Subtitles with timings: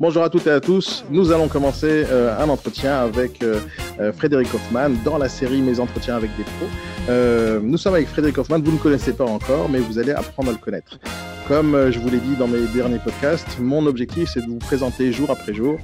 [0.00, 1.04] Bonjour à toutes et à tous.
[1.10, 3.60] Nous allons commencer euh, un entretien avec euh,
[4.00, 7.60] euh, Frédéric Hoffman dans la série Mes entretiens avec des pros.
[7.60, 8.60] nous sommes avec Frédéric Hoffman.
[8.60, 10.98] Vous ne connaissez pas encore, mais vous allez apprendre à le connaître.
[11.46, 15.12] Comme je vous l'ai dit dans mes derniers podcasts, mon objectif c'est de vous présenter
[15.12, 15.76] jour après jour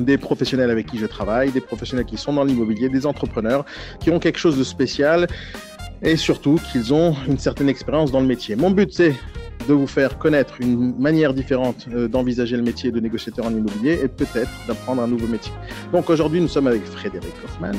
[0.00, 3.64] des professionnels avec qui je travaille, des professionnels qui sont dans l'immobilier, des entrepreneurs
[4.00, 5.28] qui ont quelque chose de spécial
[6.02, 8.56] et surtout qu'ils ont une certaine expérience dans le métier.
[8.56, 9.14] Mon but c'est
[9.68, 14.00] de vous faire connaître une manière différente euh, d'envisager le métier de négociateur en immobilier
[14.02, 15.52] et peut-être d'apprendre un nouveau métier.
[15.92, 17.72] Donc aujourd'hui, nous sommes avec Frédéric Hoffman.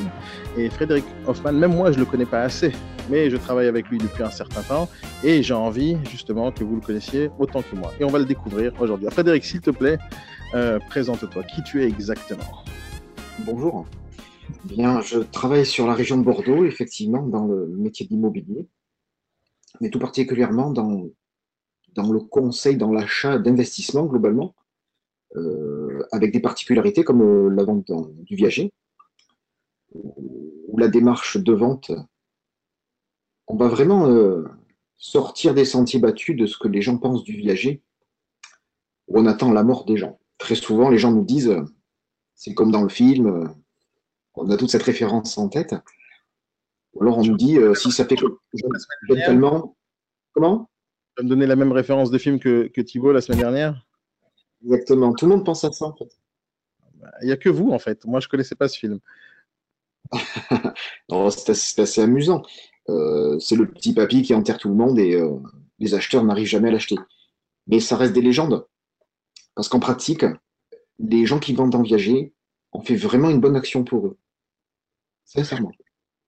[0.58, 2.72] Et Frédéric Hoffman, même moi, je ne le connais pas assez,
[3.09, 4.89] mais je travaille avec lui depuis un certain temps
[5.23, 7.91] et j'ai envie justement que vous le connaissiez autant que moi.
[8.00, 9.08] Et on va le découvrir aujourd'hui.
[9.11, 9.98] Frédéric, s'il te plaît,
[10.53, 11.44] euh, présente-toi.
[11.44, 12.63] Qui tu es exactement?
[13.39, 13.86] Bonjour.
[14.66, 18.67] Bien, je travaille sur la région de Bordeaux, effectivement, dans le métier d'immobilier,
[19.80, 21.08] mais tout particulièrement dans
[21.94, 24.55] dans le conseil, dans l'achat d'investissement globalement,
[25.36, 27.91] euh, avec des particularités comme euh, la vente
[28.23, 28.73] du viager,
[29.94, 31.92] ou la démarche de vente.
[33.47, 34.45] On va vraiment euh,
[34.97, 37.81] sortir des sentiers battus de ce que les gens pensent du viager,
[39.08, 40.19] où on attend la mort des gens.
[40.38, 41.56] Très souvent, les gens nous disent,
[42.36, 43.53] c'est comme dans le film,
[44.36, 45.75] on a toute cette référence en tête.
[46.94, 49.75] Ou alors on nous dit, si ça fait que tellement.
[51.22, 53.86] Me donner la même référence de film que, que Thibaut la semaine dernière
[54.64, 55.14] Exactement.
[55.14, 56.09] Tout le monde pense à ça, en fait.
[57.22, 58.05] Il n'y a que vous, en fait.
[58.05, 59.00] Moi, je ne connaissais pas ce film.
[61.31, 62.44] c'est assez, amusant.
[62.89, 65.38] Euh, c'est le petit papy qui enterre tout le monde et euh,
[65.80, 66.95] les acheteurs n'arrivent jamais à l'acheter.
[67.67, 68.66] Mais ça reste des légendes.
[69.56, 70.25] Parce qu'en pratique,
[71.00, 72.33] les gens qui vendent en viager,
[72.73, 74.17] on fait vraiment une bonne action pour eux.
[75.25, 75.72] Sincèrement.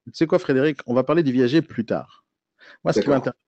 [0.05, 0.79] Tu sais quoi, Frédéric?
[0.85, 2.25] On va parler du viager plus tard.
[2.83, 3.39] Moi, ce qui m'intéresse,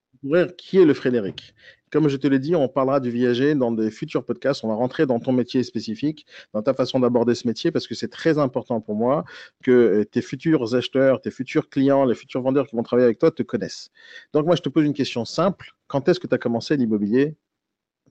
[0.58, 1.54] qui est le Frédéric.
[1.92, 4.64] Comme je te l'ai dit, on parlera du viager dans des futurs podcasts.
[4.64, 7.96] On va rentrer dans ton métier spécifique, dans ta façon d'aborder ce métier, parce que
[7.96, 9.24] c'est très important pour moi
[9.64, 13.20] que euh, tes futurs acheteurs, tes futurs clients, les futurs vendeurs qui vont travailler avec
[13.20, 13.92] toi te connaissent.
[14.34, 15.74] Donc moi, je te pose une question simple.
[15.88, 17.36] Quand est-ce que tu as commencé l'immobilier?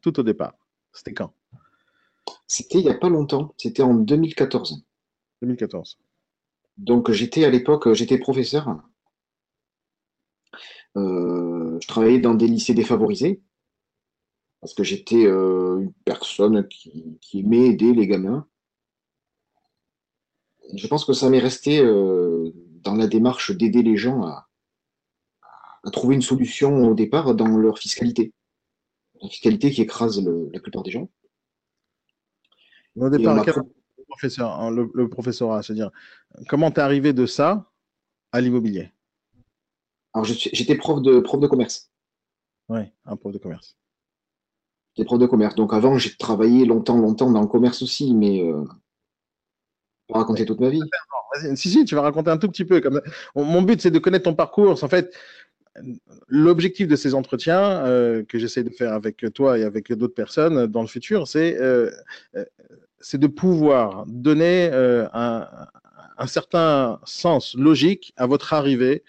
[0.01, 0.55] Tout au départ
[0.93, 1.35] C'était quand?
[2.47, 3.55] C'était il n'y a pas longtemps.
[3.59, 4.83] C'était en 2014.
[5.43, 5.99] 2014.
[6.79, 8.83] Donc j'étais à l'époque, j'étais professeur
[10.95, 13.43] je travaillais dans des lycées défavorisés
[14.65, 18.49] parce que j'étais euh, une personne qui, aimait aider les gamins.
[20.75, 22.51] Je pense que ça m'est resté euh,
[22.81, 24.49] dans la démarche d'aider les gens à,
[25.93, 28.33] trouver une solution au départ dans leur fiscalité.
[29.21, 31.11] La fiscalité qui écrase la plupart des gens.
[32.97, 35.91] Au départ, le, professeur, hein, le, le professorat, c'est-à-dire
[36.49, 37.71] comment tu es arrivé de ça
[38.33, 38.95] à l'immobilier?
[40.15, 41.91] Alors, j'étais prof de, prof de commerce.
[42.69, 43.77] Oui, un prof de commerce.
[44.95, 45.57] J'étais prof de commerce.
[45.57, 48.65] Donc, avant, j'ai travaillé longtemps, longtemps dans le commerce aussi, mais euh,
[50.09, 50.83] pas raconter toute ma vie.
[51.57, 52.81] Si, si, tu vas raconter un tout petit peu.
[52.81, 53.03] Comme...
[53.35, 54.85] Mon but, c'est de connaître ton parcours.
[54.85, 55.13] En fait,
[56.29, 60.69] l'objectif de ces entretiens euh, que j'essaie de faire avec toi et avec d'autres personnes
[60.69, 61.91] dans le futur, c'est euh,
[62.37, 62.45] euh
[63.13, 65.47] de pouvoir donner un,
[66.17, 69.05] un, certain sens logique à votre arrivée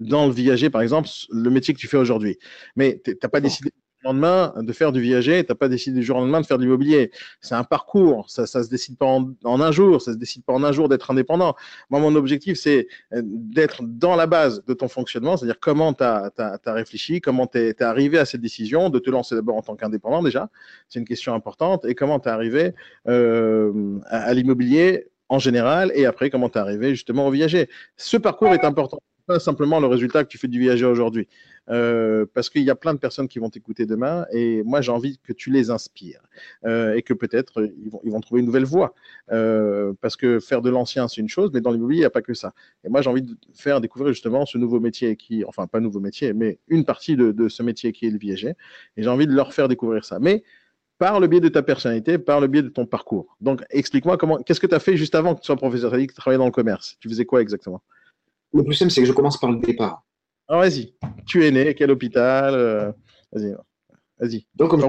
[0.00, 2.38] dans le viager, par exemple, le métier que tu fais aujourd'hui.
[2.76, 5.98] Mais tu n'as pas décidé du lendemain de faire du viager, tu n'as pas décidé
[5.98, 7.10] du jour au lendemain de faire de l'immobilier.
[7.40, 10.44] C'est un parcours, ça ne se décide pas en, un jour, ça ne se décide
[10.44, 11.56] pas en un jour d'être indépendant.
[11.90, 16.04] Moi, mon objectif, c'est euh, d'être dans la base de ton fonctionnement, c'est-à-dire comment tu
[16.04, 16.30] as,
[16.66, 20.22] réfléchi, comment tu es, arrivé à cette décision, de te lancer d'abord en tant qu'indépendant
[20.22, 20.48] déjà,
[20.88, 22.74] c'est une question importante, et comment tu es arrivé
[23.08, 27.68] euh, à, à l'immobilier en général, et après comment tu es arrivé justement au viager.
[27.96, 31.28] Ce parcours est important pas simplement le résultat que tu fais du viager aujourd'hui.
[31.70, 34.90] Euh, parce qu'il y a plein de personnes qui vont t'écouter demain et moi j'ai
[34.90, 36.22] envie que tu les inspires
[36.64, 38.94] euh, et que peut-être ils vont, ils vont trouver une nouvelle voie.
[39.30, 42.10] Euh, parce que faire de l'ancien c'est une chose, mais dans l'immobilier il n'y a
[42.10, 42.54] pas que ça.
[42.84, 46.00] Et moi j'ai envie de faire découvrir justement ce nouveau métier qui, enfin pas nouveau
[46.00, 48.54] métier, mais une partie de, ce métier qui est le viager
[48.96, 50.18] et j'ai envie de leur faire découvrir ça.
[50.18, 50.42] Mais
[50.96, 53.36] par le biais de ta personnalité, par le biais de ton parcours.
[53.40, 55.92] Donc, explique-moi comment, qu'est-ce que tu as fait juste avant que tu sois professeur?
[55.92, 56.96] Tu travaillais dans le commerce.
[56.98, 57.82] Tu faisais quoi exactement?
[58.52, 60.04] Le plus simple, c'est que je commence par le départ.
[60.48, 60.94] Alors vas-y,
[61.26, 62.92] tu es né, quel hôpital euh,
[63.32, 63.54] Vas-y,
[64.18, 64.46] vas-y.
[64.54, 64.80] Donc, comme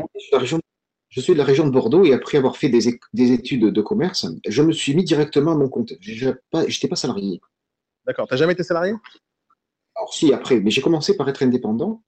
[1.12, 2.88] je, suis de la région de Bordeaux et après avoir fait des,
[3.34, 5.94] études de commerce, je me suis mis directement à mon compte.
[6.00, 7.42] Je n'étais pas, salarié.
[8.06, 8.28] D'accord.
[8.28, 8.94] Tu n'as jamais été salarié?
[9.96, 12.02] Alors si, après, mais j'ai commencé par être indépendant.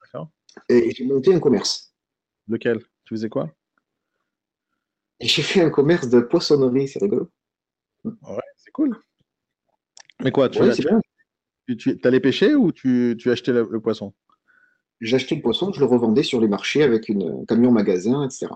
[0.00, 0.30] D'accord.
[0.70, 1.94] Et j'ai monté un commerce.
[2.48, 2.80] Lequel?
[3.04, 3.50] Tu faisais quoi?
[5.20, 7.30] J'ai fait un commerce de poissonnerie, c'est rigolo.
[8.04, 8.98] Ouais, c'est cool.
[10.22, 10.60] Mais quoi, tu,
[12.04, 14.14] allais pêcher ou tu, achetais le, poisson?
[15.00, 18.52] J'achetais le poisson, je le revendais sur les marchés avec une, un camion magasin, etc.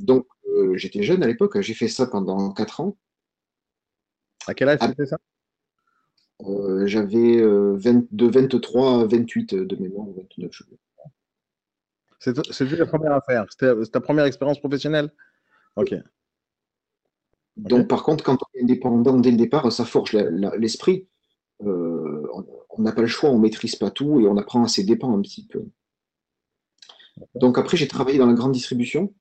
[0.00, 2.96] Donc, euh, j'étais jeune à l'époque, j'ai fait ça pendant 4 ans.
[4.46, 4.88] À quel âge Ah.
[4.88, 5.18] c'était ça?
[6.44, 10.64] Euh, J'avais euh, 20 de 23 à 28 de mémoire, 29 je.
[12.18, 15.12] C'était ta première affaire C'était c'était ta première expérience professionnelle?
[15.74, 15.94] Ok.
[17.56, 20.12] Donc, par contre, quand on est indépendant dès le départ, ça forge
[20.58, 21.06] l'esprit.
[21.64, 24.82] Euh, on- n'a pas le choix, on maîtrise pas tout et on apprend à ses
[24.82, 25.64] dépens un petit peu.
[27.34, 29.14] Donc après, j'ai travaillé dans la grande distribution.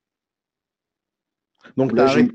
[1.78, 2.32] Donc, tu Là, as j'ai-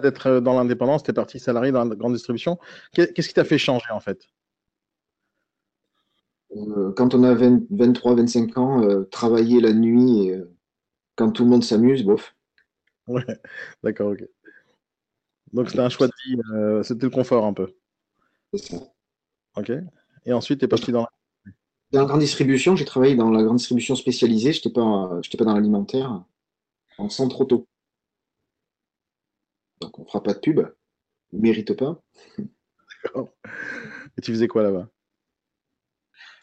[0.00, 2.58] d'être euh, dans l'indépendance, tu es parti salarié dans la grande distribution.
[2.92, 4.26] Qu'est- Qu'est-ce qui t'a fait changer en fait?
[6.56, 10.40] Euh, quand on a 20 23, 25 ans, euh, travailler la nuit, et,
[11.16, 12.34] quand tout le monde s'amuse, bof.
[13.06, 13.24] Ouais,
[13.82, 14.24] d'accord, ok.
[15.54, 17.74] Donc, c'était un choix de vie, euh, c'était le confort un peu.
[18.52, 18.76] C'est ça.
[19.56, 19.72] Ok.
[20.26, 21.10] Et ensuite, tu es parti dans la...
[21.92, 24.52] Dans la grande distribution, j'ai travaillé dans la grande distribution spécialisée.
[24.52, 26.24] Je n'étais pas, pas dans l'alimentaire,
[26.98, 27.68] en centre auto.
[29.80, 30.60] Donc on fera pas de pub,
[31.32, 32.02] on mérite pas.
[34.16, 34.88] Et tu faisais quoi là-bas?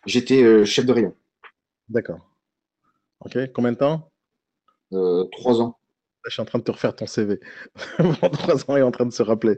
[0.05, 1.15] J'étais euh, chef de rayon,
[1.89, 2.19] D'accord.
[3.19, 3.37] Ok.
[3.53, 4.11] Combien de temps?
[4.93, 5.80] Euh, trois ans.
[6.25, 7.39] Je suis en train de te refaire ton CV.
[7.97, 9.57] Pendant trois ans, il est en train de se rappeler.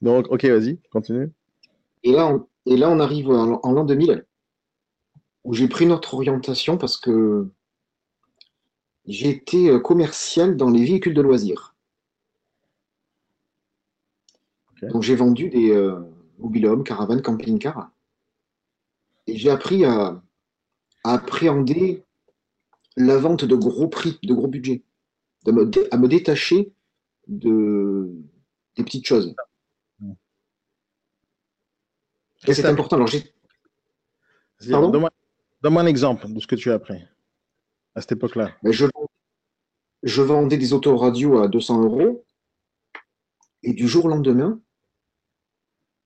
[0.00, 1.30] Donc, ok, vas-y, continue.
[2.02, 4.26] Et là, on, et là, on arrive en, en l'an 2000,
[5.44, 7.48] où j'ai pris notre orientation parce que
[9.06, 11.74] j'ai été euh, commercial dans les véhicules de loisirs.
[14.82, 16.00] Donc j'ai vendu des euh,
[16.38, 17.90] mobil-homes, caravanes, camping-cars.
[19.28, 20.20] Et j'ai appris à,
[21.04, 22.04] à appréhender
[22.96, 24.82] la vente de gros prix, de gros budgets,
[25.44, 26.72] de me dé- à me détacher
[27.28, 28.10] de,
[28.76, 29.34] des petites choses.
[32.48, 32.96] Et c'est important.
[32.96, 33.08] Alors
[34.92, 35.10] Donne-moi
[35.62, 36.98] donne-moi un exemple de ce que tu as appris
[37.94, 38.52] à cette époque-là.
[38.64, 38.86] Je,
[40.02, 42.24] je vendais des autoradios à 200 euros
[43.62, 44.60] et du jour au lendemain,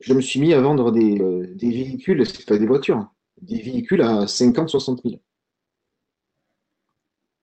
[0.00, 3.10] je me suis mis à vendre des, euh, des véhicules, pas des voitures, hein,
[3.40, 5.22] des véhicules à 50, 60 000.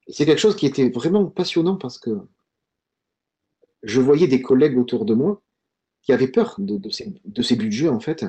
[0.08, 2.12] C'est quelque chose qui était vraiment passionnant parce que
[3.84, 5.42] je voyais des collègues autour de moi
[6.02, 8.26] qui avaient peur de, de ces, de ces budgets en fait.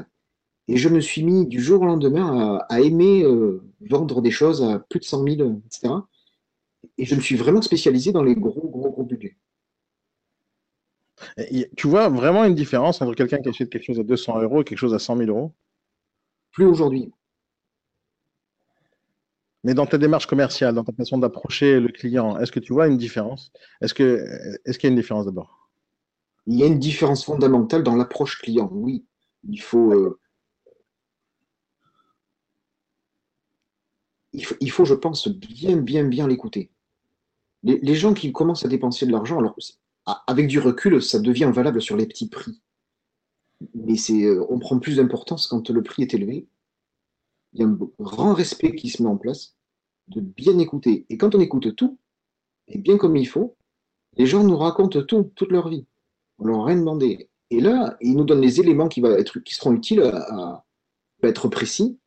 [0.68, 4.30] Et je me suis mis du jour au lendemain à, à aimer euh, vendre des
[4.30, 5.94] choses à plus de 100 000, etc.
[6.98, 9.36] Et je me suis vraiment spécialisé dans les gros, gros, gros budgets.
[11.38, 14.62] Et Tu vois vraiment une différence entre quelqu'un qui achète quelque chose à 200 euros
[14.62, 15.54] et quelque chose à 100 000 euros?
[16.52, 17.12] Plus aujourd'hui.
[19.64, 22.86] Mais dans ta démarche commerciale, dans ta façon d'approcher le client, est-ce que tu vois
[22.86, 23.50] une différence?
[23.80, 25.70] Est-ce qu'il y a une différence d'abord?
[26.46, 28.68] Il y a une différence fondamentale dans l'approche client.
[28.70, 29.06] Oui,
[29.48, 30.20] il faut, euh,
[34.34, 36.70] il faut, il faut, je pense, bien, bien, bien l'écouter.
[37.62, 39.56] Les, les gens qui commencent à dépenser de l'argent, alors
[40.26, 42.60] avec du recul, ça devient valable sur les petits prix.
[43.74, 46.46] Mais euh, on prend plus d'importance quand le prix est élevé.
[47.54, 49.53] Il y a un grand respect qui se met en place,
[50.08, 51.06] de bien écouter.
[51.08, 51.98] Et quand on écoute tout,
[52.68, 53.56] et bien comme il faut,
[54.16, 55.86] les gens nous racontent tout, toute leur vie.
[56.38, 57.28] On leur a rien demandé.
[57.50, 60.64] Et là, ils nous donnent les éléments qui, va être, qui seront utiles à,
[61.22, 61.98] être précis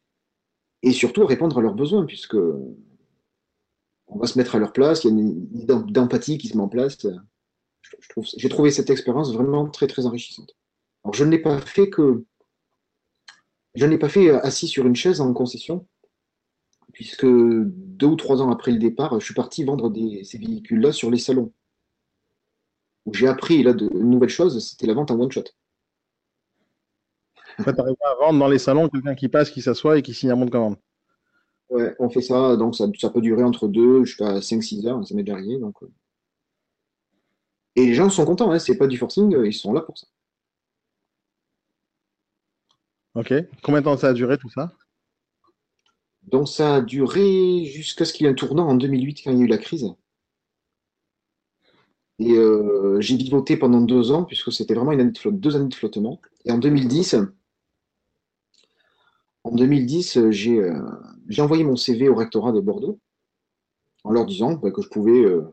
[0.83, 5.03] et surtout à répondre à leurs besoins, puisque on va se mettre à leur place,
[5.03, 7.07] il y a une idée d'empathie qui se met en place.
[8.37, 10.55] J'ai trouvé cette expérience vraiment très très enrichissante.
[11.03, 12.25] Alors je ne pas fait que
[13.73, 15.87] je ne l'ai pas fait assis sur une chaise en concession,
[16.97, 20.91] puisque deux ou trois ans après le départ, je suis parti vendre des- ces véhicules-là
[20.91, 21.53] sur les salons.
[23.05, 25.43] Où j'ai appris là de nouvelles choses, c'était la vente en one shot.
[27.59, 30.01] En fait, tu arrives à vendre dans les salons quelqu'un qui passe, qui s'assoit et
[30.01, 30.77] qui signe un bon de commande.
[31.69, 34.83] Ouais, on fait ça, donc ça, ça peut durer entre deux, je sais pas, 5-6
[34.87, 35.59] heures, ça m'est déjà arrivé.
[35.59, 35.75] Donc.
[37.75, 39.99] Et les gens sont contents, hein, c'est pas du forcing, euh, ils sont là pour
[39.99, 40.07] ça.
[43.13, 43.31] Ok.
[43.61, 44.71] Combien de temps ça a duré tout ça?
[46.27, 49.37] Donc ça a duré jusqu'à ce qu'il y ait un tournant en 2008 quand il
[49.37, 49.93] y a eu la crise.
[52.19, 54.93] Et euh, j'ai vivoté pendant deux ans, puisque c'était vraiment
[55.31, 56.19] deux années de flottement.
[56.45, 57.15] Et en 2010,
[59.43, 62.99] en 2010, euh, j'ai envoyé mon CV au rectorat de Bordeaux
[64.03, 65.43] en leur disant bah, que je pouvais euh,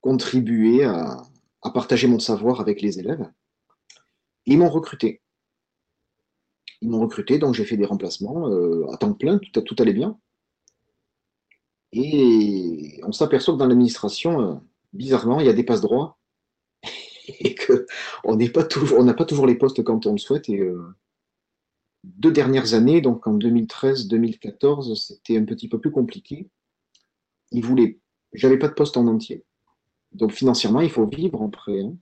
[0.00, 1.22] contribuer à,
[1.62, 3.30] à partager mon savoir avec les élèves.
[4.46, 5.21] Ils m'ont recruté.
[6.82, 10.18] Ils m'ont recruté, donc j'ai fait des remplacements euh, à temps plein, tout, allait bien.
[11.92, 14.54] Et on s'aperçoit que dans l'administration, euh,
[14.92, 16.18] bizarrement, il y a des passe-droits
[17.38, 17.86] et que
[18.24, 18.66] on n'est pas
[19.04, 20.48] n'a pas toujours les postes quand on le souhaite.
[20.48, 20.82] Et euh,
[22.02, 26.50] deux dernières années, donc en 2013-2014, c'était un petit peu plus compliqué.
[27.52, 28.00] Ils voulaient,
[28.32, 29.44] j'avais pas de poste en entier.
[30.10, 31.80] Donc financièrement, il faut vivre après.
[31.80, 31.94] Hein.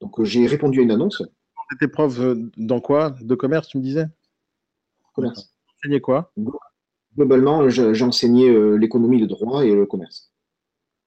[0.00, 1.22] Donc j'ai répondu à une annonce.
[1.68, 2.18] Tu étais prof
[2.56, 3.10] dans quoi?
[3.20, 4.06] De commerce, tu me disais?
[5.14, 5.54] Commerce.
[5.66, 6.32] Tu enseignais quoi?
[7.16, 10.32] Globalement, j'enseignais l'économie, le droit et le commerce.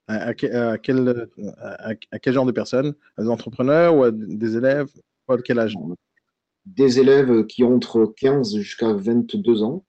[0.08, 2.96] À, quel, à, quel, genre de personnes?
[3.18, 4.90] Des entrepreneurs ou des élèves?
[5.28, 5.76] À quel âge?
[6.66, 9.86] Des élèves qui ont entre 15 jusqu'à 22 ans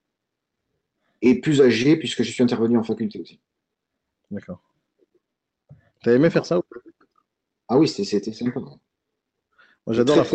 [1.21, 3.39] et plus âgés, puisque je suis intervenu en faculté aussi.
[4.31, 4.61] D'accord.
[6.01, 6.63] Tu as aimé faire ça ou
[7.67, 8.59] Ah oui, c'était sympa.
[8.59, 8.79] Moi,
[9.95, 10.25] j'adore la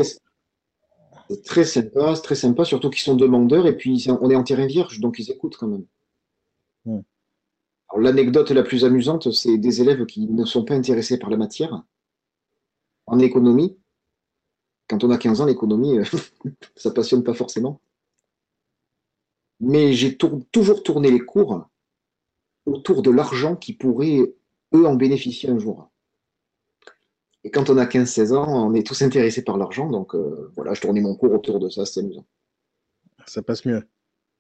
[1.29, 4.67] C'est très sympa, très sympa, surtout qu'ils sont demandeurs et puis on est en terrain
[4.67, 5.85] vierge, donc ils écoutent quand même.
[7.97, 11.83] L'anecdote la plus amusante, c'est des élèves qui ne sont pas intéressés par la matière
[13.07, 13.77] en économie.
[14.89, 15.99] Quand on a 15 ans, l'économie,
[16.77, 17.81] ça passionne pas forcément.
[19.61, 21.69] Mais j'ai toujours tourné les cours
[22.65, 24.35] autour de l'argent qui pourrait,
[24.75, 25.91] eux, en bénéficier un jour.
[27.49, 30.75] Et quand on a 15-16 ans, on est tous intéressés par l'argent, donc euh, voilà,
[30.75, 32.27] je tournais mon cours autour de ça, c'est amusant.
[33.27, 33.89] Ça passe mieux.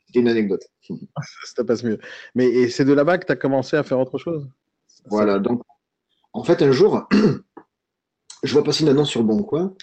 [0.04, 0.66] C'était une anecdote.
[1.56, 1.98] ça passe mieux.
[2.34, 4.46] Mais c'est de là-bas que tu as commencé à faire autre chose?
[5.06, 5.62] Voilà, donc
[6.34, 7.08] en fait, un jour,
[8.42, 9.74] je vois passer une annonce sur Bon Coin.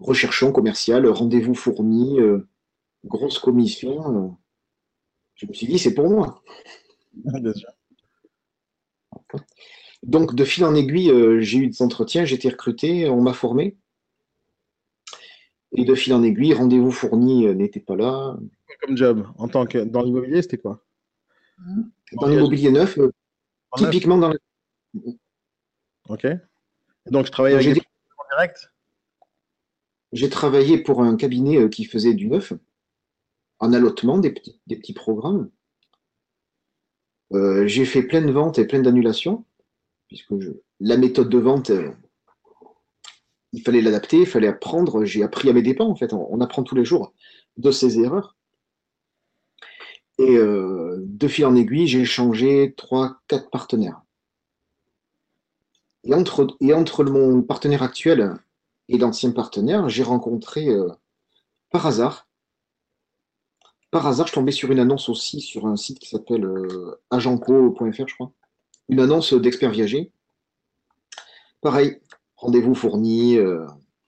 [0.00, 2.48] Recherchons commercial, rendez-vous fourni, euh,
[3.04, 4.16] grosse commission.
[4.16, 4.30] Euh.
[5.36, 6.42] je me suis dit, c'est pour moi.
[7.12, 7.70] Bien sûr.
[10.02, 13.34] Donc, de fil en aiguille, euh, j'ai eu des entretiens, j'ai été recruté, on m'a
[13.34, 13.76] formé.
[15.72, 18.36] Et de fil en aiguille, rendez-vous fourni n'était pas là
[18.80, 20.84] comme job en tant que dans l'immobilier, c'était quoi?
[22.12, 23.10] Dans l'immobilier neuf, euh,
[23.76, 24.32] typiquement dans
[26.08, 26.26] Ok.
[27.06, 27.78] Donc je travaillais avec
[28.18, 28.72] en direct
[30.12, 32.52] J'ai travaillé pour un cabinet euh, qui faisait du neuf,
[33.58, 35.50] en allotement, des petits, des petits programmes.
[37.32, 39.44] Euh, j'ai fait plein de ventes et plein d'annulations,
[40.10, 40.34] puisque
[40.80, 41.70] la méthode de vente,
[43.52, 45.04] il fallait l'adapter, il fallait apprendre.
[45.04, 46.12] J'ai appris à mes dépens, en fait.
[46.12, 47.14] on apprend tous les jours
[47.56, 48.36] de ses erreurs.
[50.18, 54.02] Et euh, de fil en aiguille, j'ai changé trois, quatre partenaires.
[56.02, 56.72] Et entre, et
[57.04, 58.34] mon partenaire actuel
[58.88, 60.88] et l'ancien partenaire, j'ai rencontré euh,
[61.70, 62.26] par hasard,
[63.92, 68.08] par hasard, je tombais sur une annonce aussi sur un site qui s'appelle euh, agentco.fr,
[68.08, 68.32] je crois.
[68.90, 70.10] Une annonce d'expert viager.
[71.62, 72.00] Pareil,
[72.36, 73.38] rendez-vous fourni,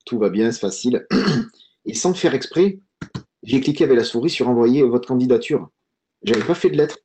[0.04, 1.06] tout va bien, c'est facile.
[1.84, 2.80] Et sans faire exprès,
[3.42, 5.70] j'ai cliqué avec la souris sur envoyer votre candidature.
[6.22, 6.98] J'avais pas fait de lettre.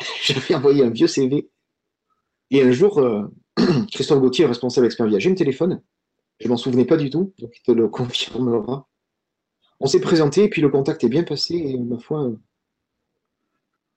[0.22, 1.48] J'avais envoyé un vieux CV.
[2.50, 3.22] Et un jour, euh,
[3.92, 5.82] Christophe Gauthier, responsable expert j'ai me téléphone.
[6.40, 8.88] Je m'en souvenais pas du tout, donc il te le confirmera.
[9.80, 12.30] On s'est présenté, puis le contact est bien passé, et ma foi,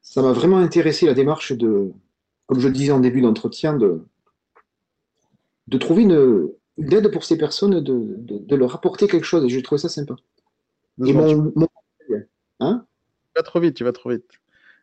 [0.01, 1.91] ça m'a vraiment intéressé la démarche de,
[2.47, 4.05] comme je le disais en début d'entretien, de,
[5.67, 9.79] de trouver une, aide pour ces personnes, de, leur apporter quelque chose, et j'ai trouvé
[9.79, 10.15] ça sympa.
[11.05, 11.51] Et mon,
[12.61, 12.85] Hein?
[13.27, 14.25] Tu vas trop vite, tu vas trop vite.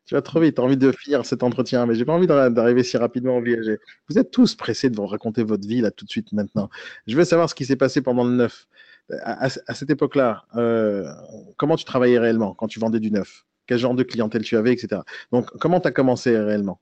[0.04, 2.26] Tu vas trop vite, tu as envie de finir cet entretien, mais j'ai pas envie
[2.26, 3.78] d'arriver si rapidement au viager.
[4.08, 6.68] Vous êtes tous pressés de vous raconter votre vie là tout de suite maintenant.
[7.06, 8.66] Je veux savoir ce qui s'est passé pendant le neuf.
[9.22, 11.12] À, cette époque-là, euh,
[11.56, 13.44] comment tu travaillais réellement quand tu vendais du neuf?
[13.66, 15.02] Quel genre de clientèle tu avais, etc.
[15.30, 16.80] Donc, comment tu as commencé réellement?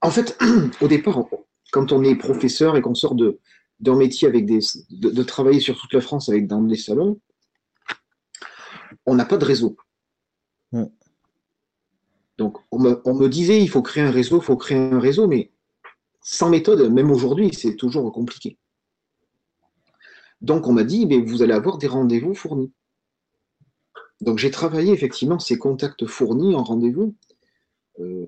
[0.00, 0.38] En fait,
[0.80, 1.24] au départ,
[1.72, 4.60] quand on est professeur et qu'on sort d'un métier avec des,
[4.90, 7.20] de, travailler sur toute la France avec dans des salons,
[9.06, 9.76] on n'a pas de réseau.
[12.36, 15.50] Donc, on me, disait, il faut créer un réseau, il faut créer un réseau, mais
[16.22, 18.58] sans méthode, même aujourd'hui, c'est toujours compliqué.
[20.40, 22.72] Donc, on m'a dit, mais vous allez avoir des rendez-vous fournis.
[24.20, 27.16] Donc, j'ai travaillé effectivement ces contacts fournis en rendez-vous.
[27.98, 28.26] Euh,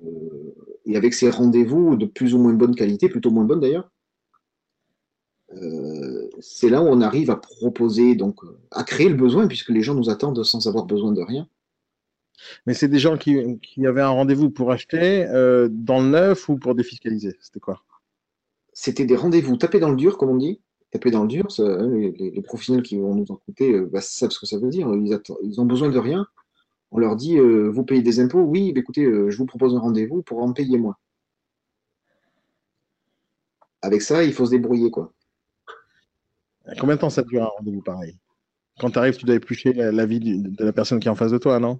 [0.91, 3.89] et avec ces rendez-vous de plus ou moins bonne qualité, plutôt moins bonne d'ailleurs,
[5.55, 8.39] euh, c'est là où on arrive à proposer, donc
[8.71, 11.47] à créer le besoin, puisque les gens nous attendent sans avoir besoin de rien.
[12.65, 13.37] Mais c'est des gens qui,
[13.85, 17.83] avaient un rendez-vous pour acheter euh, dans le neuf ou pour défiscaliser C'était quoi?
[18.73, 20.59] C'était des rendez-vous tapés dans le dur, comme on dit.
[20.91, 24.39] Taper dans le dur, hein, les, professionnels qui vont nous écouter euh, bah, savent ce
[24.39, 24.91] que ça veut dire.
[25.43, 26.25] Ils, ont besoin de rien.
[26.91, 29.79] On leur dit euh, Vous payez des impôts Oui, bah, écoutez, je vous propose un
[29.79, 30.95] rendez-vous pour en payer moins.
[33.81, 34.91] Avec ça, il faut se débrouiller.
[34.91, 35.13] quoi.
[36.79, 38.17] Combien de temps ça dure un rendez-vous pareil?
[38.79, 41.31] Quand tu arrives, tu dois éplucher la, vie de la personne qui est en face
[41.31, 41.79] de toi, non?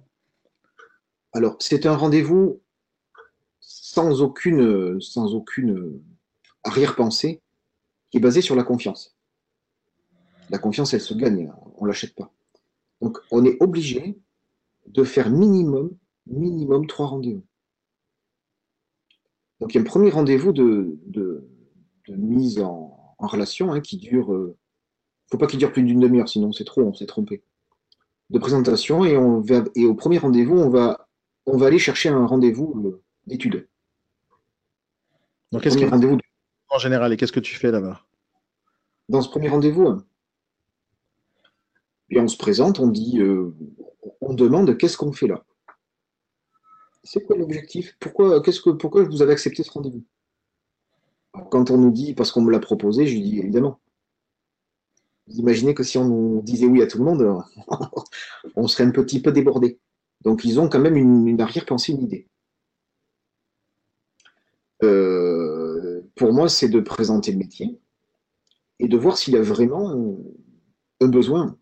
[1.32, 2.60] Alors, c'est un rendez-vous
[3.60, 6.02] sans aucune, sans aucune
[6.64, 7.40] arrière-pensée
[8.10, 9.16] qui est basé sur la confiance.
[10.50, 12.30] La confiance, elle se gagne, on ne l'achète pas.
[13.00, 14.18] Donc, on est obligé
[14.86, 15.90] de faire minimum,
[16.26, 17.44] minimum trois rendez-vous.
[19.60, 21.48] Donc, il y a un premier rendez-vous de, de,
[22.08, 24.32] mise en, relation hein, qui dure.
[24.32, 24.56] Euh,
[25.30, 27.44] faut pas qu'il dure plus d'une demi-heure, sinon c'est trop, on s'est trompé.
[28.30, 31.08] De présentation et, on va, et au premier rendez-vous, on va,
[31.46, 33.68] on va aller chercher un rendez-vous euh, d'études.
[35.52, 36.18] Donc, qu'est-ce rendez-vous
[36.70, 38.04] en général et qu'est-ce que tu fais là-bas?
[39.08, 40.04] Dans ce premier rendez-vous, hein,
[42.20, 43.54] on se présente, on dit, euh,
[44.20, 45.44] on demande qu'est-ce qu'on fait là?
[47.04, 47.96] C'est quoi l'objectif?
[47.98, 50.04] Pourquoi, qu'est-ce que, pourquoi vous avez accepté ce rendez-vous?
[51.50, 53.80] Quand on nous dit parce qu'on me l'a proposé, je lui dis évidemment.
[55.26, 57.42] Vous imaginez que si on nous disait oui à tout le monde,
[58.56, 59.78] on serait un petit peu débordé.
[60.20, 62.28] Donc ils ont quand même une, arrière-pensée, une idée.
[64.82, 67.80] Euh, pour moi, c'est de présenter le métier
[68.78, 70.18] et de voir s'il y a vraiment
[71.00, 71.56] un besoin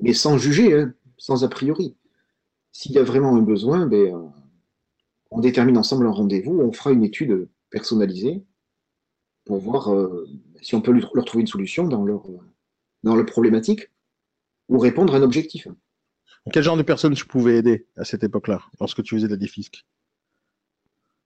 [0.00, 1.96] mais sans juger, hein, sans a priori.
[2.72, 4.28] S'il y a vraiment un besoin, ben, euh,
[5.30, 8.44] on détermine ensemble un rendez-vous, on fera une étude personnalisée
[9.44, 10.28] pour voir euh,
[10.60, 12.24] si on peut leur trouver une solution dans leur,
[13.02, 13.90] dans leur problématique
[14.68, 15.68] ou répondre à un objectif.
[16.52, 19.36] Quel genre de personnes tu pouvais aider à cette époque-là, lorsque tu faisais de la
[19.36, 19.84] défisque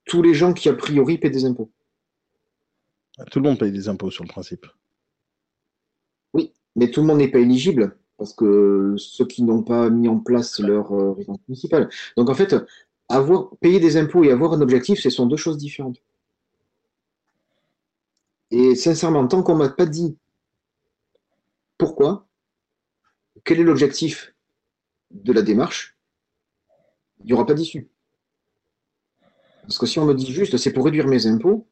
[0.05, 1.71] Tous les gens qui, a priori, paient des impôts.
[3.31, 4.67] Tout le monde paye des impôts sur le principe.
[6.33, 10.07] Oui, mais tout le monde n'est pas éligible parce que ceux qui n'ont pas mis
[10.07, 11.89] en place leur euh, résidence municipale.
[12.19, 12.55] Donc en fait,
[13.09, 15.97] avoir payer des impôts et avoir un objectif, ce sont deux choses différentes.
[18.51, 20.19] Et sincèrement, tant qu'on m'a pas dit
[21.79, 22.27] pourquoi,
[23.43, 24.35] quel est l'objectif
[25.13, 25.97] de la démarche,
[27.21, 27.89] il n'y aura pas d'issue.
[29.63, 31.67] Parce que si on me dit juste c'est pour réduire mes impôts,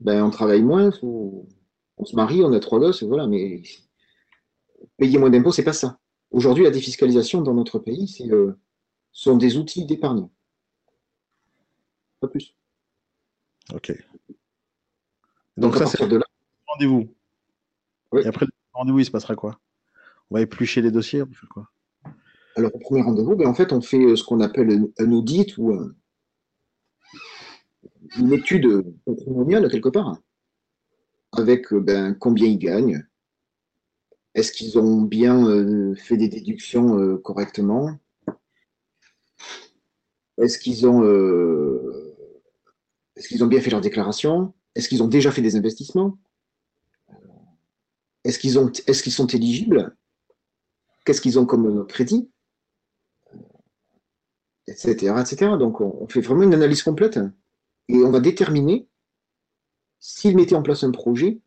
[0.00, 3.62] ben on travaille moins, on se marie, on a trois gosses, voilà, mais
[5.00, 5.98] payer moins d'impôts, c'est pas ça.
[6.30, 8.52] Aujourd'hui, la défiscalisation dans notre pays, c'est, euh,
[9.12, 10.28] sont des outils d'épargne.
[12.20, 12.54] Pas plus.
[13.72, 13.92] Ok.
[15.56, 16.24] Donc, à partir de là.
[16.66, 17.12] Rendez-vous.
[18.14, 19.58] Et après le rendez-vous, il se passera quoi?
[20.30, 21.70] On va éplucher les dossiers, on quoi?
[22.56, 25.56] Alors, au premier rendez-vous, ben, en fait, on fait euh, ce qu'on appelle un audit
[25.56, 25.72] ou
[28.18, 30.18] une étude patrimoniale, quelque part,
[31.32, 33.06] avec euh, ben, combien ils gagnent,
[34.34, 37.98] est-ce qu'ils ont bien euh, fait des déductions euh, correctement?
[40.38, 42.16] Est-ce qu'ils ont, euh,
[43.16, 44.54] est qu'ils ont bien fait leur déclaration?
[44.74, 46.16] Est-ce qu'ils ont déjà fait des investissements?
[48.24, 48.38] Est-ce
[48.86, 49.96] est-ce qu'ils sont éligibles?
[51.04, 52.30] Qu'est-ce qu'ils ont comme crédit?
[54.66, 55.12] Etc.
[55.20, 55.56] etc.
[55.58, 57.18] Donc on, fait vraiment une analyse complète
[57.88, 58.86] et on va déterminer
[59.98, 61.40] s'ils mettaient en place un projet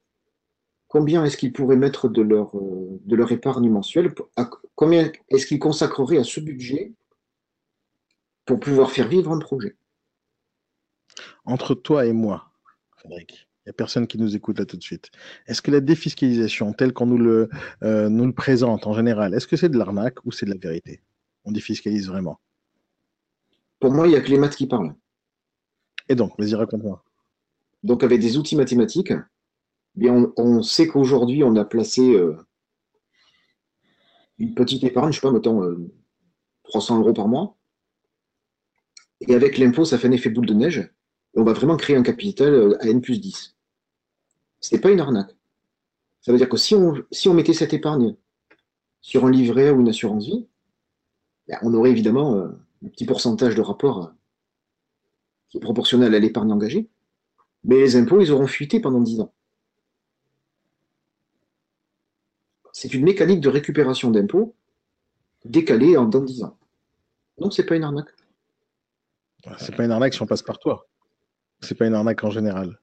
[0.93, 4.13] combien est-ce qu'ils pourraient mettre de leur, euh, de leur épargne mensuelle
[4.75, 6.93] Combien est-ce qu'ils consacreraient à ce budget
[8.45, 9.75] pour pouvoir faire vivre un projet?
[11.45, 12.51] Entre toi et moi,
[12.95, 15.10] Frédéric, il n'y a personne qui nous écoute là tout de suite.
[15.47, 17.49] Est-ce que la défiscalisation, telle qu'on nous le,
[17.82, 20.58] euh, nous le présente en général, est-ce que c'est de l'arnaque ou c'est de la
[20.58, 21.01] vérité?
[21.43, 22.39] On défiscalise vraiment
[23.79, 24.93] Pour moi, il n'y a que les maths qui parlent.
[26.08, 27.03] Et donc, vas-y, raconte-moi.
[27.82, 29.13] Donc, avec des outils mathématiques,
[30.01, 32.38] on, sait qu'aujourd'hui, on a placé euh,
[34.39, 35.62] une petite épargne, je sais pas, mettons
[36.63, 37.58] 300 euh, euros par mois.
[39.21, 40.77] Et avec l'impôt, ça fait un effet boule de neige.
[41.36, 43.56] Et on va vraiment créer un capital euh, à N plus 10.
[44.60, 45.36] Ce n'est pas une arnaque.
[46.21, 48.15] Ça veut dire que si on, si on mettait cette épargne
[49.01, 50.47] sur un livret ou une assurance vie,
[51.47, 54.13] ben, on aurait évidemment un petit pourcentage de rapport
[55.49, 56.89] qui est proportionnel à l'épargne engagée.
[57.63, 59.34] Mais les impôts, ils auront fuité pendant 10 ans.
[62.83, 64.55] C'est une mécanique de récupération d'impôts
[65.45, 66.57] décalée en dans 10 ans.
[67.37, 68.09] Donc, c'est pas une arnaque.
[69.57, 70.85] C'est pas une arnaque si on passe par toi.
[71.61, 72.77] C'est pas une arnaque en général.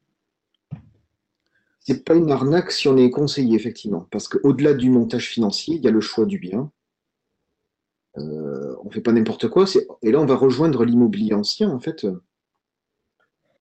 [1.81, 4.09] C'est pas une arnaque si on est conseillé, effectivement.
[4.11, 6.73] Parce qu'au-delà du montage financier, il y a le choix du bien.
[8.17, 9.67] Euh, on ne fait pas n'importe quoi.
[10.01, 12.07] Et là, on va rejoindre l'immobilier ancien, en fait.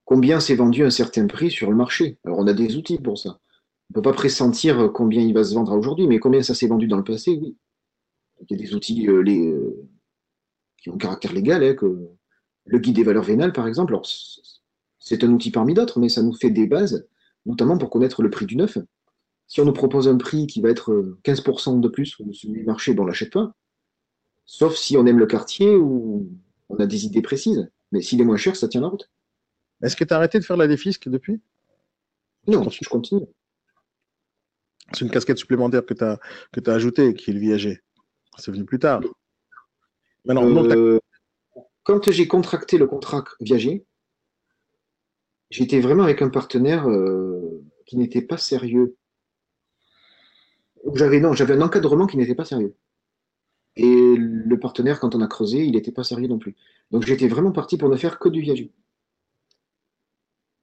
[0.06, 2.16] Combien s'est vendu à un certain prix sur le marché?
[2.24, 3.40] Alors, on a des outils pour ça
[3.90, 6.68] on ne peut pas pressentir combien il va se vendre aujourd'hui, mais combien ça s'est
[6.68, 7.56] vendu dans le passé, oui.
[8.48, 9.88] Il y a des outils euh, euh,
[10.78, 12.08] qui ont caractère légal, hein, que
[12.66, 13.98] le guide des valeurs vénales, par exemple.
[15.00, 17.04] c'est un outil parmi d'autres, mais ça nous fait des bases,
[17.46, 18.78] notamment pour connaître le prix du neuf.
[19.48, 20.92] Si on nous propose un prix qui va être
[21.24, 23.56] 15% euh, de plus que celui du marché, bon, on ne l'achète pas.
[24.46, 26.30] Sauf si on aime le quartier ou
[26.68, 27.68] on a des idées précises.
[27.90, 29.10] Mais s'il est moins cher, ça tient la route.
[29.82, 31.40] Est-ce que tu as arrêté de faire la défisque depuis?
[32.46, 33.26] Non, je continue.
[34.92, 36.18] C'est une casquette supplémentaire que tu as,
[36.52, 37.80] que ajoutée, qui est le viager.
[38.38, 39.00] C'est venu plus tard.
[40.28, 40.98] Euh,
[41.82, 43.84] quand j'ai contracté le contrat viager,
[45.50, 48.96] j'étais vraiment avec un partenaire euh, qui n'était pas sérieux.
[50.94, 52.74] J'avais non, un encadrement qui n'était pas sérieux.
[53.76, 56.56] Et le partenaire, quand on a creusé, il n'était pas sérieux non plus.
[56.90, 58.72] Donc j'étais vraiment parti pour ne faire que du viager.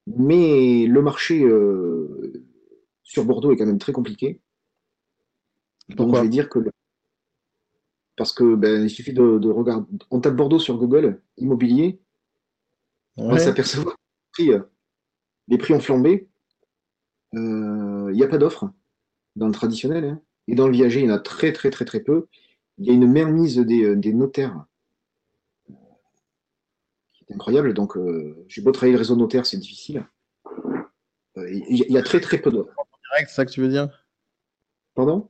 [0.08, 1.97] Mais le marché euh,
[3.08, 4.42] sur Bordeaux est quand même très compliqué.
[5.90, 6.60] Donc je vais dire que
[8.16, 9.86] parce que ben, il suffit de, regarder.
[10.12, 12.00] On tape Bordeaux sur Google, immobilier,
[13.16, 13.96] on va s'apercevoir
[14.38, 14.60] que euh,
[15.48, 16.28] les prix ont flambé.
[17.36, 18.70] Euh, il n'y a pas d'offres
[19.36, 20.06] dans le traditionnel.
[20.06, 20.22] Hein.
[20.48, 22.28] Et dans le viager, il y en a très très très très peu.
[22.78, 24.66] Il y a une mainmise des, des notaires
[27.34, 27.74] incroyable.
[27.74, 30.06] Donc, euh, j'ai beau travailler le réseau notaire, c'est difficile.
[31.38, 32.87] Euh, il y, a très très peu d'offres.
[33.18, 33.90] Direct, c'est ça que tu veux dire?
[34.94, 35.30] Pardon?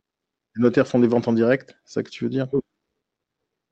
[0.55, 2.47] Les notaires font des ventes en direct, c'est ça que tu veux dire?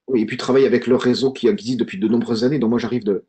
[0.08, 2.60] Oui, et puis travailler avec leur réseau qui existe depuis de nombreuses années.
[2.60, 3.26] Donc, moi, j'arrive de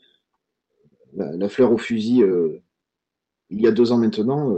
[1.14, 2.62] la, fleur au fusil euh,
[3.51, 4.55] il y a deux ans maintenant.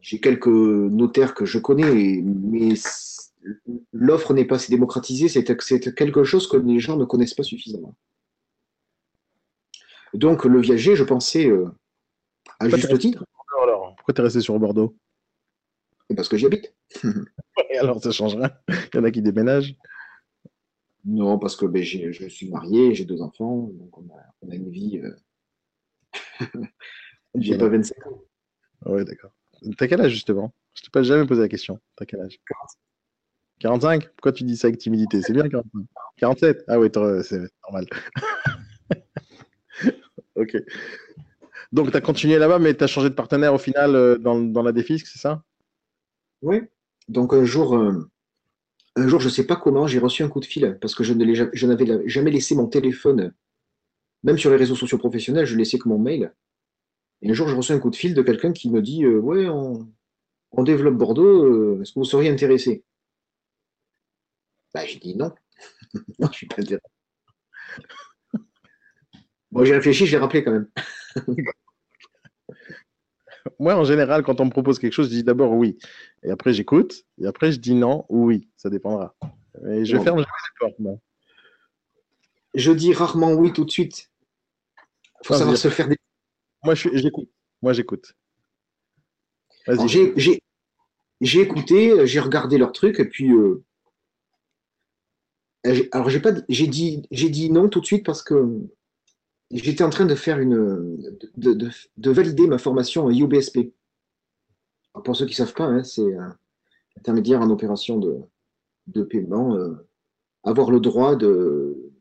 [0.00, 2.74] j'ai quelques notaires que je connais, mais
[3.92, 5.28] l'offre n'est pas assez démocratisée.
[5.28, 5.44] C'est
[5.94, 7.94] quelque chose que les gens ne connaissent pas suffisamment.
[10.12, 11.68] Donc le viager, je pensais, euh,
[12.58, 13.24] à juste titre.
[14.10, 14.96] Alors, pourquoi tu es resté sur Bordeaux?
[16.16, 16.74] Parce que j'y habite.
[17.78, 18.50] alors ça change rien.
[18.68, 19.76] Il y en a qui déménagent.
[21.04, 24.08] Non, parce que ben, je suis marié, j'ai deux enfants, donc on
[24.50, 25.00] a, une vie.
[25.00, 25.16] Euh...
[27.36, 28.24] j'ai pas 25 ans.
[28.86, 29.30] Oui, d'accord.
[29.78, 30.52] T'as quel âge justement?
[30.74, 31.78] Je t'ai pas jamais posé la question.
[31.94, 32.40] T'as quel âge?
[33.60, 35.22] 45 Pourquoi tu dis ça avec timidité?
[35.22, 36.88] C'est bien 45 47 Ah oui,
[37.22, 37.86] c'est normal.
[40.34, 40.56] ok.
[41.72, 44.62] Donc, tu as continué là-bas, mais tu as changé de partenaire au final euh, dans,
[44.62, 45.42] la défisque, c'est ça?
[46.42, 46.62] Oui.
[47.08, 48.08] Donc, un jour, euh,
[48.96, 51.04] un jour je ne sais pas comment, j'ai reçu un coup de fil parce que
[51.04, 53.32] je n'avais jamais laissé mon téléphone,
[54.24, 56.34] même sur les réseaux sociaux professionnels, je laissais que mon mail.
[57.22, 59.18] Et un jour, je reçois un coup de fil de quelqu'un qui me dit euh,
[59.18, 59.86] Ouais, on,
[60.64, 62.84] développe Bordeaux, est-ce que vous seriez intéressé?
[64.74, 65.32] Bah, J'ai dit non.
[66.18, 66.82] non, je suis pas intéressé.
[69.50, 70.68] Bon, j'ai réfléchi, je l'ai rappelé quand même.
[73.58, 75.78] Moi, en général, quand on me propose quelque chose, je dis d'abord oui.
[76.22, 77.04] Et après, j'écoute.
[77.20, 78.48] Et après, je dis non ou oui.
[78.56, 79.14] Ça dépendra.
[79.68, 80.26] Et je ferme les
[80.58, 80.76] portes,
[82.54, 84.10] Je dis rarement oui tout de suite.
[85.22, 85.96] Il faut savoir se faire des.
[86.64, 87.30] Moi, j'écoute.
[87.62, 88.14] Moi, j'écoute.
[91.20, 93.32] J'ai écouté, j'ai regardé leur truc, et puis.
[93.32, 93.64] Euh,
[95.92, 98.66] alors, j'ai pas, j'ai dit, j'ai dit non tout de suite parce que
[99.50, 103.72] j'étais en train de faire une, de, valider ma formation IOBSP.
[105.04, 106.36] pour ceux qui ne savent pas, hein, c'est un
[106.96, 109.74] intermédiaire en opération de, paiement, euh,
[110.44, 111.92] avoir le droit de,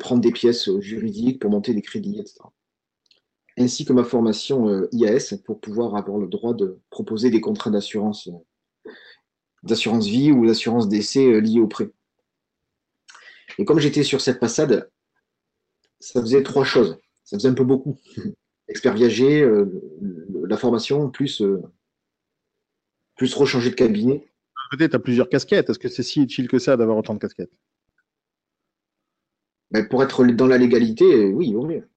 [0.00, 2.40] prendre des pièces juridiques pour monter des crédits, etc.
[3.56, 7.70] Ainsi que ma formation euh, IAS pour pouvoir avoir le droit de proposer des contrats
[7.70, 8.28] d'assurance
[9.62, 11.90] d'assurance vie ou d'assurance décès euh, liés au prêt.
[13.58, 14.90] Et comme j'étais sur cette passade,
[16.00, 16.98] ça faisait trois choses.
[17.24, 17.98] Ça faisait un peu beaucoup.
[18.68, 19.66] Expert viager, euh,
[20.46, 21.62] la formation, plus, euh,
[23.16, 24.30] plus rechanger de cabinet.
[24.70, 25.70] Peut-être tu as plusieurs casquettes.
[25.70, 27.52] Est-ce que c'est si utile que ça d'avoir autant de casquettes?
[29.70, 31.88] Ben, Pour être dans la légalité, oui, vaut mieux.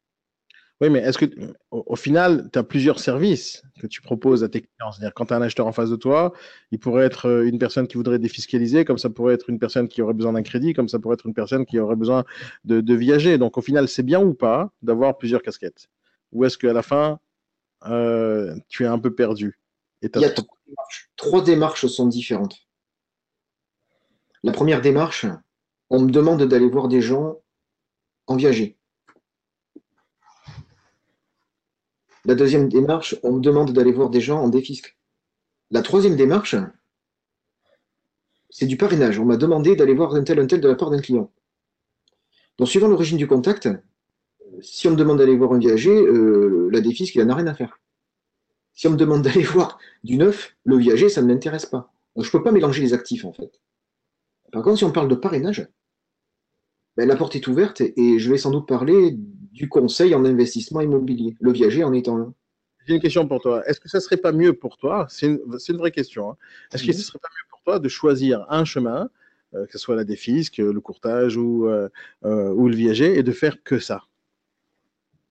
[0.82, 1.26] Oui, mais est-ce que
[1.70, 5.34] au, final, tu as plusieurs services que tu proposes à tes clients C'est-à-dire, quand tu
[5.34, 6.34] as un acheteur en face de toi,
[6.72, 9.88] il pourrait être euh, une personne qui voudrait défiscaliser, comme ça pourrait être une personne
[9.88, 12.26] qui aurait besoin d'un crédit, comme ça pourrait être une personne qui aurait besoin
[12.66, 13.38] de, viager.
[13.38, 15.88] Donc, au final, c'est bien ou pas d'avoir plusieurs casquettes?
[16.32, 17.20] Ou est-ce qu'à la fin,
[17.86, 19.60] euh, tu es un peu perdu
[20.02, 21.12] Il y a trois démarches.
[21.16, 22.58] trois démarches sont différentes.
[24.42, 25.28] La première démarche,
[25.92, 27.38] on me demande d'aller voir des gens
[28.26, 28.80] en viager.
[32.26, 34.98] La deuxième démarche, on me demande d'aller voir des gens en défisque.
[35.72, 36.56] La troisième démarche,
[38.50, 39.20] c'est du parrainage.
[39.20, 41.32] On m'a demandé d'aller voir un tel, un tel de la part d'un client.
[42.60, 43.70] Donc, suivant l'origine du contact,
[44.62, 47.48] si on me demande d'aller voir un viager, euh, la défisque, il n'en a rien
[47.48, 47.80] à faire.
[48.74, 51.92] Si on me demande d'aller voir du neuf, le viager, ça ne m'intéresse pas.
[52.16, 53.60] Donc, je ne peux pas mélanger les actifs, en fait.
[54.52, 55.68] Par contre, si on parle de parrainage,
[56.98, 59.18] ben, la porte est ouverte et je vais sans doute parler
[59.52, 62.28] du conseil en investissement immobilier, le viager en étant là.
[62.88, 63.64] J'ai une question pour toi.
[63.68, 66.38] Est-ce que ça ne serait pas mieux pour toi, c'est une, vraie question, hein.
[66.74, 69.10] est-ce que ce ne serait pas mieux pour toi de choisir un chemin,
[69.54, 71.90] euh, que ce soit la défisque, le courtage ou, euh,
[72.26, 74.04] euh, ou le viager, et de faire que ça?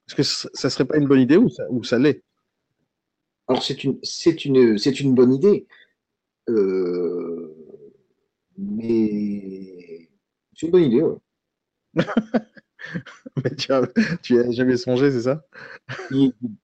[0.07, 2.23] Est-ce que ça ne serait pas une bonne idée ou ça, ou ça l'est?
[3.49, 3.99] Alors c'est une,
[4.45, 5.67] une, une bonne idée,
[8.57, 10.09] mais
[10.55, 11.17] c'est une bonne idée, oui.
[13.45, 13.87] Mais tu as,
[14.23, 15.45] tu as jamais songé, c'est ça?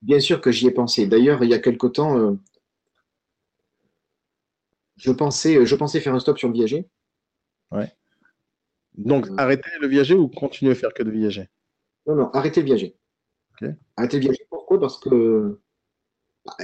[0.03, 1.07] Bien sûr que j'y ai pensé.
[1.07, 2.33] D'ailleurs, il y a quelque temps, euh,
[4.97, 6.89] je, pensais, je pensais faire un stop sur le viager.
[7.71, 7.93] Ouais.
[8.97, 9.35] Donc, euh.
[9.37, 11.49] arrêter le viager ou continuer à faire que de viager?
[12.07, 12.97] Non, non, arrêter le viager.
[13.97, 14.81] Arrêter le viager, pourquoi?
[14.81, 15.61] Parce que
[16.45, 16.57] bah,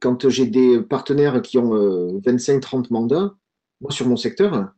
[0.00, 3.34] quand j'ai des partenaires qui ont 25-30 euh, mandats,
[3.80, 4.72] moi sur mon secteur,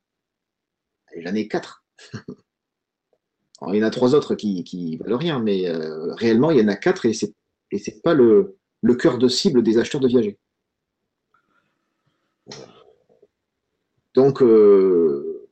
[1.16, 1.84] j'en ai 4.
[3.68, 6.68] il y en a trois autres qui, valent rien, mais euh, réellement, il y en
[6.68, 7.34] a quatre et c'est
[7.70, 8.58] et c'est pas le,
[8.98, 10.38] cœur de cible des acheteurs de viagers.
[14.14, 15.48] Donc, euh,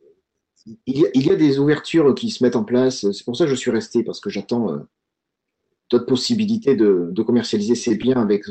[0.87, 3.11] il, y a, des ouvertures qui se mettent en place.
[3.11, 4.79] C'est pour ça que je suis resté, parce que j'attends euh,
[5.89, 8.45] d'autres possibilités de, commercialiser ces biens avec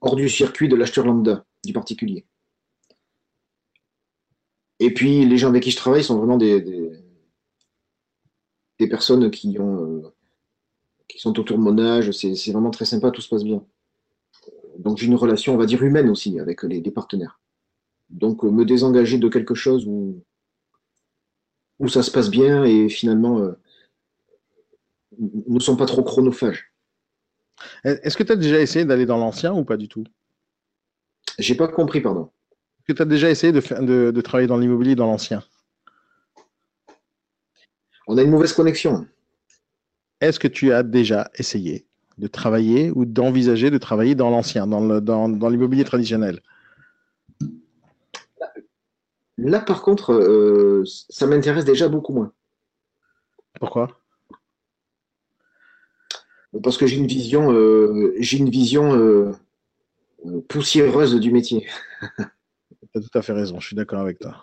[0.00, 2.24] hors du circuit de l'acheteur lambda, du particulier.
[4.78, 6.60] Et puis, les gens avec qui je travaille sont vraiment des
[8.84, 10.12] personnes qui ont euh,
[11.08, 12.10] qui sont autour de mon âge.
[12.10, 13.64] C'est vraiment très sympa, tout se passe bien.
[14.78, 17.40] Donc j'ai une relation, on va dire, humaine aussi avec les, partenaires.
[18.10, 20.22] Donc euh, me désengager de quelque chose où,
[21.78, 23.52] où ça se passe bien et finalement euh,
[25.18, 26.72] ne sont pas trop chronophages.
[27.84, 30.04] Est-ce que tu as déjà essayé d'aller dans l'ancien ou pas du tout?
[31.38, 32.30] J'ai pas compris, pardon.
[32.78, 35.42] Est-ce que tu as déjà essayé de, de travailler dans l'immobilier dans l'ancien?
[38.06, 39.06] On a une mauvaise connexion.
[40.20, 41.86] Est-ce que tu as déjà essayé
[42.18, 46.40] de travailler ou d'envisager de travailler dans l'ancien, dans l'immobilier traditionnel?
[49.38, 52.32] Là, par contre, euh, ça m'intéresse déjà beaucoup moins.
[53.60, 54.00] Pourquoi?
[56.62, 59.32] Parce que j'ai une vision, euh, j'ai une vision euh,
[60.48, 61.66] poussiéreuse du métier.
[62.16, 64.40] tu as tout à fait raison, je suis d'accord avec toi.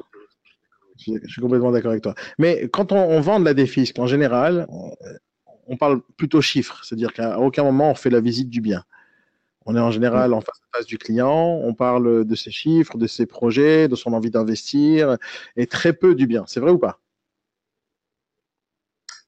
[1.06, 2.16] Je suis complètement d'accord avec toi.
[2.38, 4.68] Mais quand on, vend de la défisque, en général,
[5.68, 6.82] on, parle plutôt chiffres.
[6.84, 8.84] C'est-à-dire qu'à aucun moment, on fait la visite du bien.
[9.66, 12.98] On est en général en face à face du client, on parle de ses chiffres,
[12.98, 15.18] de ses projets, de son envie d'investir,
[15.56, 16.44] et très peu du bien.
[16.48, 17.00] C'est vrai ou pas?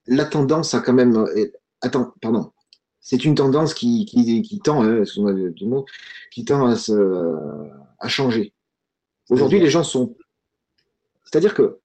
[0.08, 1.16] La tendance a quand même.
[1.16, 2.52] Euh, attends, pardon.
[3.00, 5.04] C'est une tendance qui, qui, tend, hein,
[5.56, 5.86] du mot,
[6.32, 6.76] qui tend à,
[8.00, 8.52] à changer.
[9.30, 10.16] Aujourd'hui, les gens sont
[11.26, 11.80] c'est-à-dire que,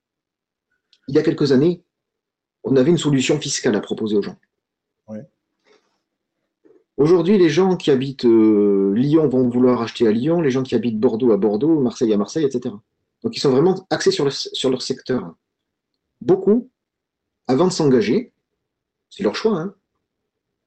[1.09, 1.83] il y a quelques années,
[2.63, 4.37] on avait une solution fiscale à proposer aux gens.
[6.97, 10.75] Aujourd'hui, les gens qui habitent euh, Lyon vont vouloir acheter à Lyon, les gens qui
[10.75, 12.75] habitent Bordeaux à Bordeaux, Marseille à Marseille, etc.
[13.23, 14.27] Donc, ils sont vraiment axés sur,
[14.71, 15.35] leur secteur.
[16.21, 16.69] Beaucoup,
[17.49, 18.35] avant de s'engager,
[19.09, 19.75] c'est leur choix, hein,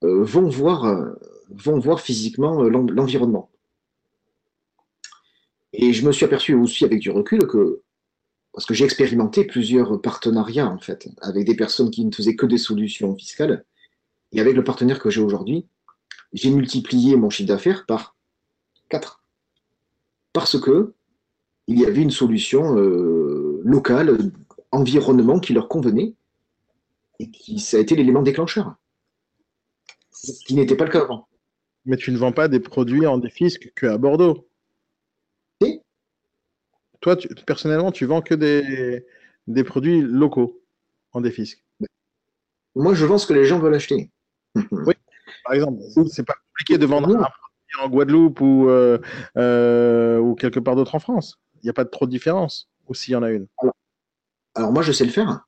[0.06, 1.14] euh, vont, voir, euh,
[1.52, 3.52] vont voir physiquement l'environnement.
[5.72, 7.83] Et je me suis aperçu aussi avec du recul que
[8.54, 12.46] parce que j'ai expérimenté plusieurs partenariats en fait avec des personnes qui ne faisaient que
[12.46, 13.66] des solutions fiscales.
[14.32, 15.66] Et avec le partenaire que j'ai aujourd'hui,
[16.34, 18.16] j'ai multiplié mon chiffre d'affaires par
[18.90, 19.24] 4.
[20.34, 20.94] Parce que
[21.68, 24.18] il y avait une solution euh, locale,
[24.72, 26.14] environnement qui leur convenait
[27.20, 28.76] et qui ça a été l'élément déclencheur.
[30.12, 31.28] Ce qui n'était pas le cas avant.
[31.86, 34.48] Mais tu ne vends pas des produits en défisque qu'à Bordeaux.
[37.04, 39.06] Toi, personnellement, tu vends que des,
[39.48, 40.64] des produits locaux
[41.12, 41.62] en défisque.
[42.76, 44.10] Moi, je vends ce que les gens veulent acheter.
[44.72, 44.94] oui,
[45.44, 49.00] par exemple, c'est pas compliqué de vendre un produit en Guadeloupe ou, euh,
[49.38, 51.42] euh, ou quelque part d'autre en France.
[51.56, 53.48] Il n'y a pas trop de différence, ou s'il y en a une.
[54.56, 55.46] Alors, moi, je sais le faire,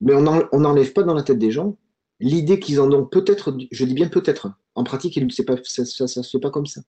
[0.00, 1.76] mais on n'enlève pas dans la tête des gens
[2.20, 6.22] l'idée qu'ils en ont peut-être, je dis bien peut-être, en pratique, pas, ça ne se
[6.22, 6.82] fait pas comme ça.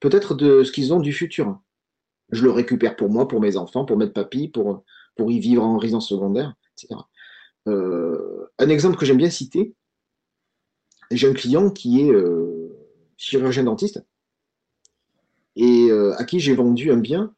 [0.00, 1.60] Peut-être de ce qu'ils ont du futur
[2.32, 4.84] je le récupère pour moi, pour mes enfants, pour mettre papy, pour,
[5.18, 7.00] y vivre en résidence secondaire, etc.
[7.68, 9.74] Euh, un exemple que j'aime bien citer,
[11.10, 12.70] j'ai un client qui est euh,
[13.16, 14.02] chirurgien dentiste
[15.56, 17.34] et euh, à qui j'ai vendu un bien.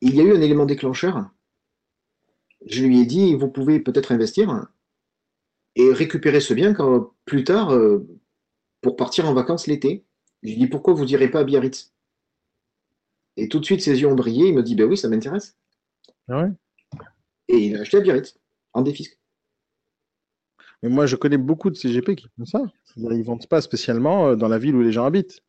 [0.00, 1.30] Il y a eu un élément déclencheur.
[2.66, 4.66] Je lui ai dit, vous pouvez peut-être investir
[5.76, 6.74] et récupérer ce bien
[7.26, 7.78] plus tard
[8.80, 10.04] pour partir en vacances l'été.
[10.42, 11.95] Je lui ai dit, pourquoi vous n'irez pas à Biarritz?
[13.36, 14.48] Et tout de suite, ses yeux ont brillé.
[14.48, 15.56] Il me dit Ben oui, ça m'intéresse.
[16.28, 16.48] Ah
[17.48, 18.36] et il a acheté à Biarritz,
[18.72, 19.20] en défisque.
[20.82, 22.60] Mais moi, je connais beaucoup de CGP qui font ça.
[22.96, 25.42] Ils ne vendent pas spécialement euh, dans la ville où les gens habitent.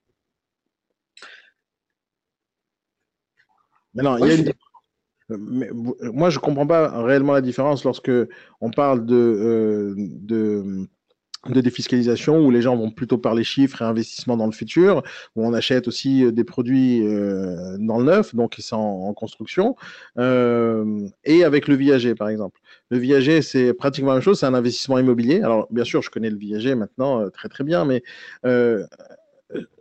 [3.93, 4.53] Mais non, il y a une...
[6.13, 8.11] moi, je ne comprends pas réellement la différence lorsque
[8.61, 10.87] on parle de, euh, de
[11.51, 15.03] de défiscalisation où les gens vont plutôt parler chiffres et investissement dans le futur,
[15.35, 19.13] où on achète aussi euh, des produits euh, dans le neuf, donc c'est en, en,
[19.13, 19.75] construction,
[20.17, 22.59] euh, et avec le viager par exemple.
[22.89, 25.41] Le viager, c'est pratiquement la même chose, c'est un investissement immobilier.
[25.41, 28.03] Alors bien sûr, je connais le viager maintenant euh, très très bien, mais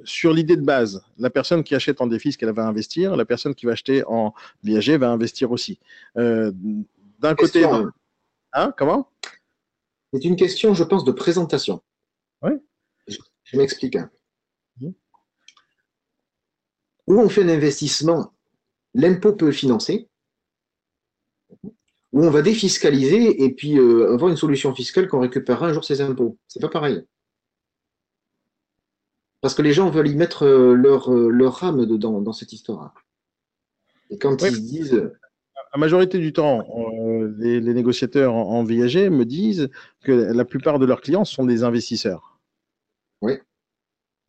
[0.05, 3.53] sur l'idée de base, la personne qui achète en défisque, elle va investir, la personne
[3.53, 5.81] qui va acheter en viager va investir aussi.
[6.15, 7.65] D'un côté,
[8.53, 9.09] hein, comment?
[10.13, 11.83] C'est une question, je pense, de présentation.
[12.43, 12.53] Oui.
[13.07, 13.97] Je, je m'explique.
[14.81, 14.91] Mmh.
[17.07, 18.33] Où on fait un investissement,
[18.95, 20.09] l'impôt peut le financer.
[22.13, 25.85] Où on va défiscaliser et puis euh, avoir une solution fiscale qu'on récupérera un jour
[25.85, 26.39] ses impôts.
[26.49, 27.05] C'est pas pareil.
[29.41, 32.53] Parce que les gens veulent y mettre euh, leur, euh, leur âme dedans, dans cette
[32.53, 32.95] histoire.
[34.11, 34.49] Et quand oui.
[34.51, 35.11] ils disent
[35.73, 39.69] la majorité du temps, euh, les, les, négociateurs en, en, viager me disent
[40.03, 42.39] que la plupart de leurs clients sont des investisseurs.
[43.23, 43.35] Oui.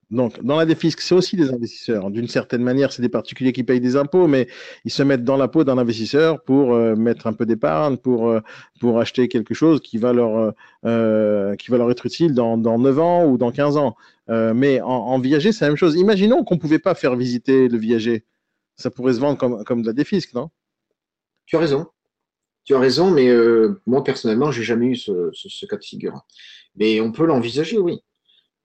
[0.09, 2.09] Donc, dans la défisque, c'est aussi des investisseurs.
[2.11, 4.47] D'une certaine manière, c'est des particuliers qui payent des impôts, mais
[4.85, 8.29] ils se mettent dans la peau d'un investisseur pour euh, mettre un peu d'épargne, pour,
[8.29, 8.39] euh,
[8.79, 10.53] pour acheter quelque chose qui va leur,
[10.85, 13.95] euh, qui va leur être utile dans, dans 9 ans ou dans 15 ans.
[14.29, 15.95] Mais en, en viager, c'est la même chose.
[15.95, 18.25] Imaginons qu'on ne pouvait pas faire visiter le viager.
[18.75, 20.49] Ça pourrait se vendre comme, comme de la défisque, non?
[21.47, 21.87] Tu as raison.
[22.63, 25.83] Tu as raison, mais euh, moi personnellement, j'ai jamais eu ce, ce, ce, cas de
[25.83, 26.21] figure.
[26.75, 27.99] Mais on peut l'envisager, oui.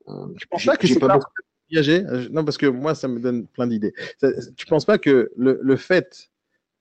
[0.08, 1.30] Euh, je pense pas que c'est pas, beaucoup
[1.70, 2.02] viager.
[2.30, 3.94] Non, parce que moi, ça me donne plein d'idées.
[4.56, 6.28] Tu penses pas que le, le fait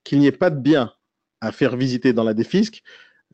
[0.03, 0.91] qu'il n'y ait pas de bien
[1.39, 2.83] à faire visiter dans la défisque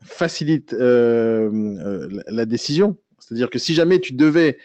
[0.02, 2.96] facilite euh, euh la décision?
[3.18, 4.58] C'est-à-dire que si jamais tu devais,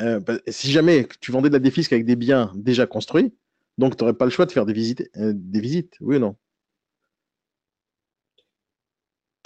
[0.00, 3.34] euh, si jamais tu vendais de la défisque avec des biens déjà construits,
[3.78, 6.20] donc tu n'aurais pas le choix de faire des visites, euh, des visites, oui ou
[6.20, 6.36] non?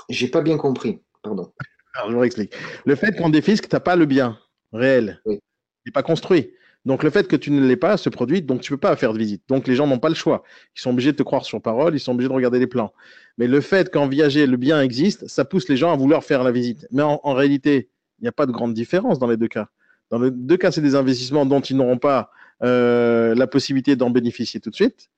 [0.09, 1.53] J'ai pas bien compris, pardon.
[1.95, 2.55] Alors, je vous explique.
[2.85, 4.39] Le fait qu'en défisque, tu n'as pas le bien
[4.73, 5.35] réel, oui.
[5.35, 6.53] il n'est pas construit.
[6.85, 8.95] Donc le fait que tu ne l'aies pas se produit, donc tu ne peux pas
[8.95, 9.43] faire de visite.
[9.49, 10.45] Donc les gens n'ont pas le choix.
[10.77, 12.93] Ils sont obligés de te croire sur parole, ils sont obligés de regarder les plans.
[13.39, 16.45] Mais le fait qu'en viager, le bien existe, ça pousse les gens à vouloir faire
[16.45, 16.87] la visite.
[16.93, 17.91] Mais en, en réalité,
[18.21, 19.69] il n'y a pas de grande différence dans les deux cas.
[20.11, 22.31] Dans les deux cas, c'est des investissements dont ils n'auront pas
[22.63, 25.11] euh, la possibilité d'en bénéficier tout de suite.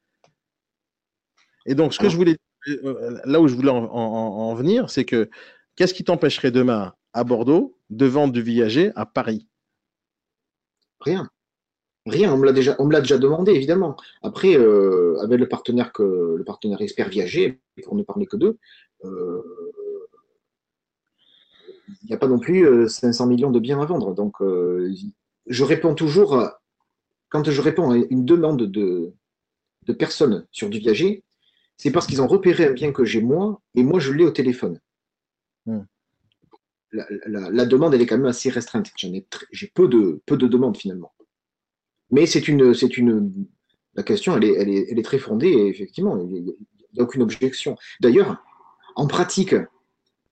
[1.66, 2.37] Et donc, ce que je voulais
[3.24, 5.28] là où je voulais en, en, en venir, c'est que
[5.76, 9.48] qu'est-ce qui t'empêcherait demain à Bordeaux de vendre du viager à Paris?
[11.00, 11.28] Rien.
[12.07, 13.96] Rien, on me l'a déjà, demandé évidemment.
[14.22, 18.59] Après, euh, avec le partenaire que le partenaire expert viager, pour ne parler que d'eux,
[19.04, 19.42] euh,
[22.02, 24.14] il n'y a pas non plus 500 millions de biens à vendre.
[24.14, 24.90] Donc, euh,
[25.46, 26.48] je réponds toujours
[27.28, 29.12] quand je réponds à une demande de,
[29.87, 31.24] de personnes sur du viager,
[31.78, 34.30] c'est parce qu'ils ont repéré un bien que j'ai moi et moi je l'ai au
[34.30, 34.80] téléphone.
[35.64, 35.82] Hmm.
[36.90, 38.90] La, la, la, demande elle est quand même assez restreinte.
[38.96, 41.12] J'en ai j'ai peu de peu de demandes finalement.
[42.10, 43.46] Mais c'est une c'est une
[43.94, 47.02] la question elle est, elle est, elle est très fondée et effectivement il n'y a
[47.02, 47.76] aucune objection.
[48.00, 48.42] D'ailleurs
[48.96, 49.54] en pratique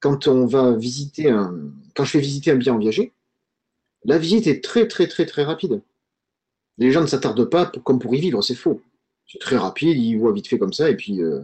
[0.00, 1.54] quand on va visiter un
[1.94, 3.12] quand je fais visiter un bien en viager
[4.04, 5.82] la visite est très très très très rapide.
[6.78, 8.82] Les gens ne s'attardent pas comme pour y vivre, c'est faux
[9.26, 11.42] c'est très rapide, ils voient vite fait comme ça, et puis euh,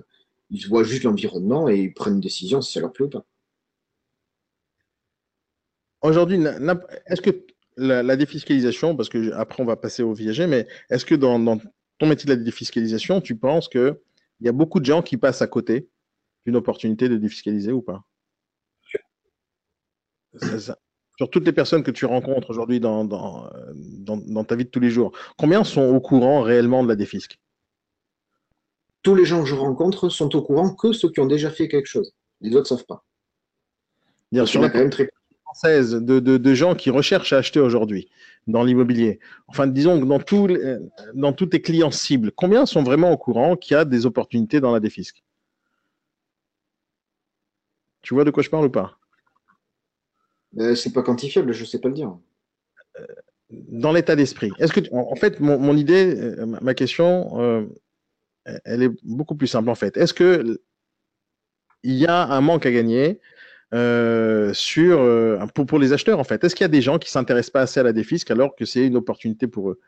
[0.50, 3.24] ils voient juste l'environnement et ils prennent une décision si ça leur plaît ou pas.
[6.02, 6.40] Aujourd'hui,
[7.06, 11.14] est-ce que la, défiscalisation, parce que après on va passer au viager, mais est-ce que
[11.14, 11.58] dans,
[11.98, 13.96] ton métier de la défiscalisation, tu penses qu'il
[14.40, 15.88] y a beaucoup de gens qui passent à côté
[16.44, 18.02] d'une opportunité de défiscaliser ou pas?
[21.18, 24.90] Sur toutes les personnes que tu rencontres aujourd'hui dans, dans ta vie de tous les
[24.90, 27.38] jours, combien sont au courant réellement de la défisque
[29.02, 31.68] tous les gens que je rencontre sont au courant que ceux qui ont déjà fait
[31.68, 32.12] quelque chose.
[32.40, 33.04] Les autres ne savent pas.
[34.30, 35.08] Bien sûr, quand même très
[35.44, 38.08] française de, de, de, gens qui recherchent à acheter aujourd'hui
[38.46, 39.20] dans l'immobilier.
[39.46, 40.48] Enfin, disons que dans, tout,
[41.14, 44.60] dans tous tes clients cibles, combien sont vraiment au courant qu'il y a des opportunités
[44.60, 45.22] dans la défisque?
[48.00, 48.98] Tu vois de quoi je parle ou pas?
[50.58, 52.16] Euh, C'est pas quantifiable, je ne sais pas le dire.
[53.50, 54.50] Dans l'état d'esprit.
[54.58, 57.66] Est-ce que, tu, en, en, fait, mon, mon, idée, euh, ma question, euh,
[58.44, 59.96] elle est beaucoup plus simple en fait.
[59.96, 60.60] Est-ce que
[61.82, 63.20] il y a un manque à gagner
[63.74, 66.42] euh, sur euh, pour, pour, les acheteurs en fait?
[66.44, 68.64] Est-ce qu'il y a des gens qui s'intéressent pas assez à la défisque alors que
[68.64, 69.80] c'est une opportunité pour eux?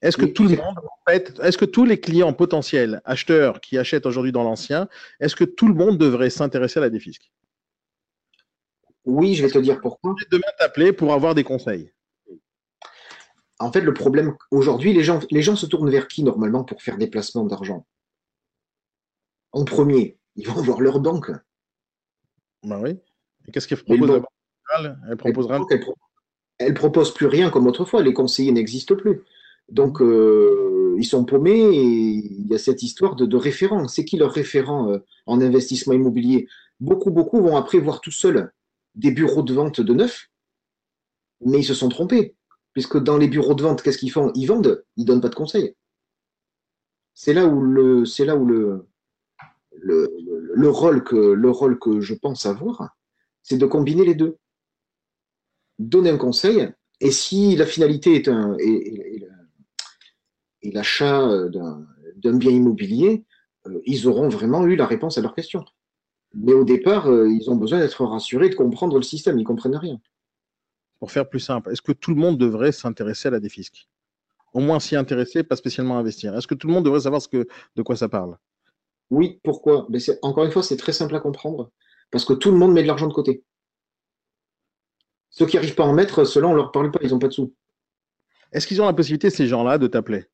[0.00, 3.60] Est-ce que oui, tout le monde en fait, est-ce que tous les clients potentiels acheteurs
[3.60, 4.88] qui achètent aujourd'hui dans l'ancien,
[5.18, 7.32] est-ce que tout le monde devrait s'intéresser à la défisque?
[9.04, 10.14] Oui, je vais te dire pourquoi.
[10.30, 11.92] Demain t'appeler pour avoir des conseils
[13.58, 16.82] en fait, le problème aujourd'hui, les gens, les gens se tournent vers qui normalement pour
[16.82, 17.86] faire des placements d'argent?
[19.52, 21.30] En premier, ils vont voir leur banque.
[22.62, 22.98] Ben oui.
[23.46, 24.22] Et qu'est-ce qu'ils proposent
[25.08, 25.60] Elle proposera.
[26.58, 28.02] Elle, propose plus rien comme autrefois.
[28.02, 29.22] Les conseillers n'existent plus.
[29.68, 33.86] Donc, euh, ils sont paumés et il y a cette histoire de, de référent.
[33.88, 36.48] C'est qui leur référent euh, en investissement immobilier?
[36.80, 38.52] Beaucoup, beaucoup vont après voir tout seuls
[38.94, 40.28] des bureaux de vente de neuf,
[41.44, 42.34] mais ils se sont trompés.
[42.78, 44.30] Puisque dans les bureaux de vente, qu'est-ce qu'ils font?
[44.36, 45.74] Ils vendent, ils donnent pas de conseils.
[47.12, 48.04] C'est là où le,
[50.68, 52.96] rôle que, je pense avoir,
[53.42, 54.36] c'est de combiner les deux.
[55.80, 56.70] Donner un conseil,
[57.00, 58.56] et si la finalité est, un,
[60.62, 61.84] l'achat d'un,
[62.36, 63.24] bien immobilier,
[63.66, 65.64] euh, ils auront vraiment eu la réponse à leur question.
[66.32, 69.46] Mais au départ, euh, ils ont besoin d'être rassurés, de comprendre le système, ils ne
[69.46, 70.00] comprennent rien.
[70.98, 73.88] Pour faire plus simple, est-ce que tout le monde devrait s'intéresser à la défisque?
[74.52, 76.36] Au moins s'y intéresser, pas spécialement investir.
[76.36, 77.46] Est-ce que tout le monde devrait savoir ce que,
[77.76, 78.36] de quoi ça parle?
[79.10, 79.86] Oui, pourquoi?
[79.90, 81.70] Mais Encore une fois, c'est très simple à comprendre.
[82.10, 83.44] Parce que tout le monde met de l'argent de côté.
[85.30, 87.18] Ceux qui n'arrivent pas à en mettre, ceux-là, on ne leur parle pas, ils n'ont
[87.18, 87.54] pas de sous.
[88.52, 90.24] Est-ce qu'ils ont la possibilité, ces gens-là, de t'appeler?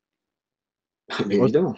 [1.10, 1.74] Ah, évidemment.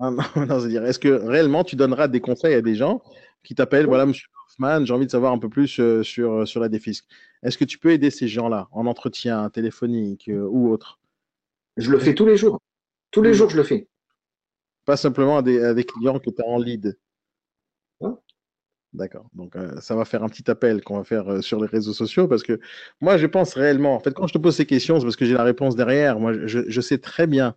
[0.00, 0.20] Ah, non,
[0.84, 3.02] est-ce que réellement tu donneras des conseils à des gens
[3.42, 6.46] qui t'appellent, voilà, monsieur Hoffman, j'ai envie de savoir un peu plus euh, sur, euh,
[6.46, 7.04] sur la défisque.
[7.42, 10.98] Est-ce que tu peux aider ces gens-là en entretien téléphonique euh, ou autre?
[11.76, 12.60] Je le fais tous les jours.
[13.10, 13.88] Tous les jours, je le fais.
[14.84, 16.98] Pas simplement à des, clients que tu as en lead.
[18.94, 19.28] D'accord.
[19.34, 22.42] Donc, ça va faire un petit appel qu'on va faire sur les réseaux sociaux parce
[22.42, 22.58] que
[23.00, 25.26] moi, je pense réellement, en fait, quand je te pose ces questions, c'est parce que
[25.26, 26.18] j'ai la réponse derrière.
[26.18, 27.54] Moi, je, je sais très bien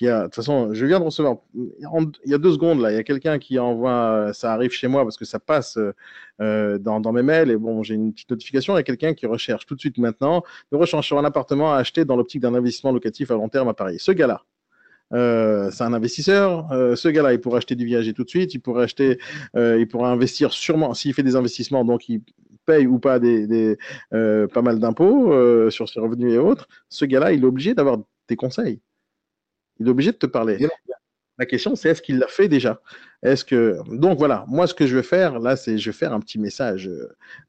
[0.00, 1.36] De toute façon, je viens de recevoir.
[1.54, 4.32] Il y a deux secondes, là, il y a quelqu'un qui envoie.
[4.32, 5.78] Ça arrive chez moi parce que ça passe
[6.40, 7.50] euh, dans, dans, mes mails.
[7.50, 8.74] Et bon, j'ai une petite notification.
[8.74, 11.74] Il y a quelqu'un qui recherche tout de suite maintenant de recherche sur un appartement
[11.74, 13.98] à acheter dans l'optique d'un investissement locatif à long terme à Paris.
[13.98, 14.42] Ce gars-là.
[15.12, 16.70] Euh, c'est un investisseur.
[16.72, 18.54] Euh, ce gars-là, il pourrait acheter du viager tout de suite.
[18.54, 19.18] Il pourrait acheter,
[19.56, 21.84] euh, il investir sûrement s'il fait des investissements.
[21.84, 22.22] Donc, il
[22.66, 23.76] paye ou pas des,
[24.12, 26.68] euh, pas mal d'impôts euh, sur ses revenus et autres.
[26.88, 28.80] Ce gars-là, il est obligé d'avoir des conseils.
[29.80, 30.58] Il est obligé de te parler.
[31.38, 32.80] La question, c'est est-ce qu'il l'a fait déjà?
[33.22, 36.12] Est-ce que donc voilà, moi ce que je vais faire là, c'est je vais faire
[36.12, 36.90] un petit message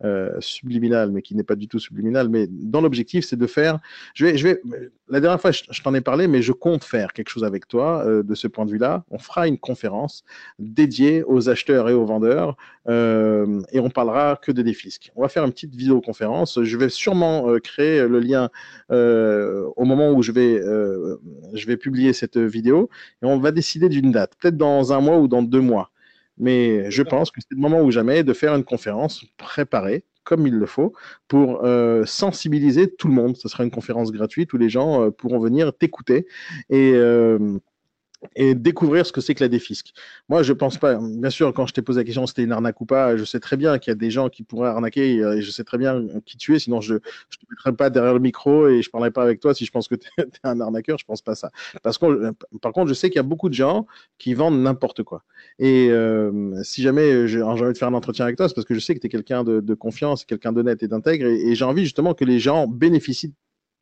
[0.04, 3.80] euh, subliminal, mais qui n'est pas du tout subliminal, mais dans l'objectif, c'est de faire.
[4.14, 4.62] Je vais, je vais.
[5.08, 8.04] La dernière fois, je, t'en ai parlé, mais je compte faire quelque chose avec toi
[8.06, 9.04] euh, de ce point de vue-là.
[9.12, 10.24] On fera une conférence
[10.60, 12.56] dédiée aux acheteurs et aux vendeurs,
[12.88, 15.12] euh, et on parlera que de défisques.
[15.16, 16.62] On va faire une petite vidéoconférence.
[16.64, 18.50] Je vais sûrement euh, créer le lien
[18.92, 21.18] euh, au moment où je vais, euh,
[21.54, 22.90] je vais publier cette vidéo,
[23.22, 25.92] et on va décider d'une date, peut-être dans un mois ou dans deux mois.
[26.38, 30.48] Mais je pense que c'est le moment ou jamais de faire une conférence préparée, comme
[30.48, 30.94] il le faut,
[31.28, 33.38] pour euh, sensibiliser tout le monde.
[33.38, 36.28] Ce sera une conférence gratuite où les gens euh, pourront venir t'écouter
[36.70, 37.60] et euh,
[38.36, 39.94] et découvrir ce que c'est que la défisque.
[40.30, 41.00] Moi, je pense pas.
[41.02, 43.40] Bien sûr, quand je t'ai posé la question, c'était une arnaque ou pas, je sais
[43.40, 46.06] très bien qu'il y a des gens qui pourraient arnaquer et je sais très bien
[46.26, 46.60] qui tu es.
[46.60, 47.06] Sinon, je ne te
[47.50, 49.88] mettrais pas derrière le micro et je ne parlerai pas avec toi si je pense
[49.88, 50.98] que tu es, un arnaqueur.
[50.98, 51.52] Je pense pas ça.
[51.84, 55.04] Parce que, par contre, je sais qu'il y a beaucoup de gens qui vendent n'importe
[55.04, 55.24] quoi.
[55.60, 58.74] Et euh, si jamais j'ai envie de faire un entretien avec toi, c'est parce que
[58.74, 61.56] je sais que tu es quelqu'un de, de, confiance, quelqu'un d'honnête et d'intègre et, et
[61.56, 63.34] j'ai envie justement que les gens bénéficient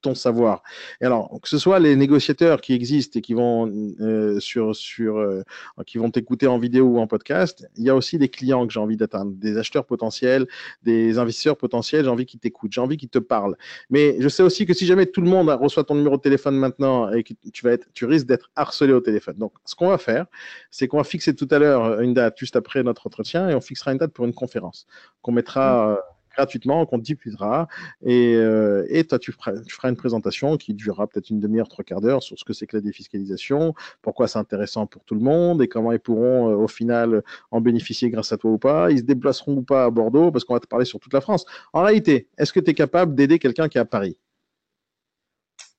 [0.01, 0.63] ton savoir.
[1.01, 5.17] Et alors, que ce soit les négociateurs qui existent et qui vont euh, sur sur
[5.17, 5.43] euh,
[5.85, 8.73] qui vont t'écouter en vidéo ou en podcast, il y a aussi des clients que
[8.73, 10.47] j'ai envie d'atteindre, des acheteurs potentiels,
[10.83, 13.55] des investisseurs potentiels, j'ai envie qu'ils t'écoutent, j'ai envie qu'ils te parlent.
[13.89, 16.55] Mais je sais aussi que si jamais tout le monde reçoit ton numéro de téléphone
[16.55, 19.35] maintenant et que tu vas être tu risques d'être harcelé au téléphone.
[19.37, 20.25] Donc, ce qu'on va faire,
[20.71, 23.61] c'est qu'on va fixer tout à l'heure une date juste après notre entretien et on
[23.61, 24.87] fixera une date pour une conférence
[25.21, 27.67] qu'on mettra mmh gratuitement qu'on diffusera.
[28.05, 31.67] Et, euh, et toi, tu feras, tu feras, une présentation qui durera peut-être une demi-heure,
[31.67, 35.15] trois quarts d'heure sur ce que c'est que la défiscalisation, pourquoi c'est intéressant pour tout
[35.15, 38.57] le monde et comment ils pourront euh, au final en bénéficier grâce à toi ou
[38.57, 38.91] pas.
[38.91, 41.21] Ils se déplaceront ou pas à Bordeaux parce qu'on va te parler sur toute la
[41.21, 41.45] France.
[41.73, 44.17] En réalité, est-ce que tu es capable d'aider quelqu'un qui est à Paris?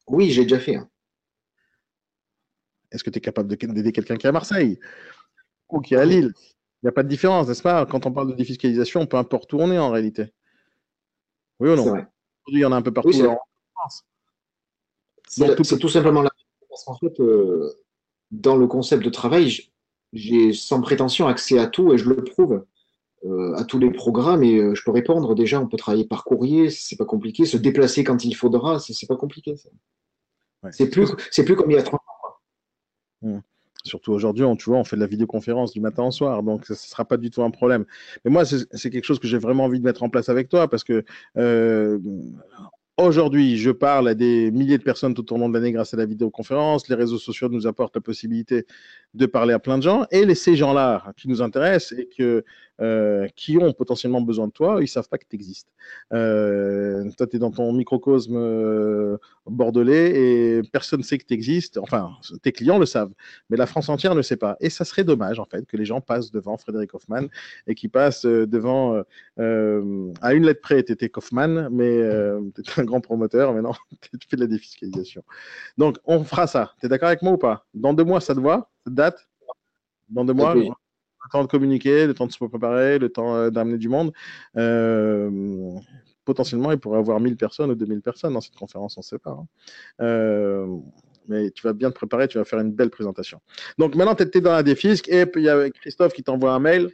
[0.07, 0.77] Oui, j'ai déjà fait.
[0.77, 0.89] Hein.
[2.91, 4.79] Est-ce que tu es capable d'aider quelqu'un qui est à Marseille?
[5.69, 6.33] Ou qui est à Lille?
[6.83, 7.85] Il n'y a pas de différence, n'est-ce pas?
[7.85, 10.33] Quand on parle de défiscalisation, peu importe où on est en réalité.
[11.61, 12.07] Oui ou non Aujourd'hui,
[12.49, 13.39] il y en a un peu partout en
[13.75, 14.05] France.
[15.29, 15.89] C'est tout...
[15.89, 16.31] simplement la
[16.69, 17.73] parce qu'en fait, euh,
[18.31, 19.71] dans le concept de travail,
[20.13, 22.65] j'ai sans prétention accès à tout et je le prouve.
[23.27, 25.35] Euh, à tous les programmes et euh, je peux répondre.
[25.35, 27.45] Déjà, on peut travailler par courrier, c'est pas compliqué.
[27.45, 29.57] Se déplacer quand il faudra, c'est pas compliqué.
[30.71, 32.01] c'est plus, c'est plus comme il y a 30
[33.23, 33.43] ans.
[33.85, 36.67] Surtout aujourd'hui, on, tu vois, on fait de la vidéoconférence du matin au soir, donc
[36.67, 37.85] ce ne sera pas du tout un problème.
[38.25, 40.69] Mais moi, c'est quelque chose que j'ai vraiment envie de mettre en place avec toi,
[40.69, 41.05] parce que
[41.37, 41.99] euh,
[43.03, 45.97] Aujourd'hui, je parle à des milliers de personnes tout au long de l'année grâce à
[45.97, 46.87] la vidéoconférence.
[46.89, 48.67] Les réseaux sociaux nous apportent la possibilité
[49.15, 50.05] de parler à plein de gens.
[50.11, 52.45] Et ces gens-là qui nous intéressent et que
[52.81, 55.69] euh, qui ont potentiellement besoin de toi, ils savent pas que tu existes.
[56.13, 61.35] Euh, toi, tu es dans ton microcosme euh, bordelais et personne ne sait que tu
[61.35, 61.77] existes.
[61.77, 62.13] Enfin,
[62.43, 63.13] tes clients le savent,
[63.51, 64.57] mais la France entière ne sait pas.
[64.61, 67.27] Et ça serait dommage, en fait, que les gens passent devant Frédéric Hoffman
[67.67, 69.03] et qu'ils passent devant,
[69.37, 72.01] à une lettre près, tu étais Kaufman, mais
[72.55, 75.23] tu es un grand promoteur, mais non, tu fais de la défiscalisation.
[75.77, 76.73] Donc, on fera ça.
[76.81, 77.67] Tu es d'accord avec moi ou pas?
[77.75, 78.71] Dans deux mois, ça te voit?
[78.85, 79.29] Cette date?
[80.09, 80.55] Dans deux mois?
[81.25, 84.13] Le temps de communiquer, le temps de se préparer, le temps euh, d'amener du monde.
[84.57, 85.31] Euh,
[86.25, 89.19] potentiellement, il pourrait avoir 1000 personnes ou 2000 personnes dans cette conférence, on ne sait
[89.19, 89.31] pas.
[89.31, 89.47] Hein.
[90.01, 90.67] Euh,
[91.29, 93.41] mais tu vas bien te préparer, tu vas faire une belle présentation.
[93.79, 96.59] Donc maintenant, tu étais dans la défisque et il y a Christophe qui t'envoie un
[96.59, 96.91] mail.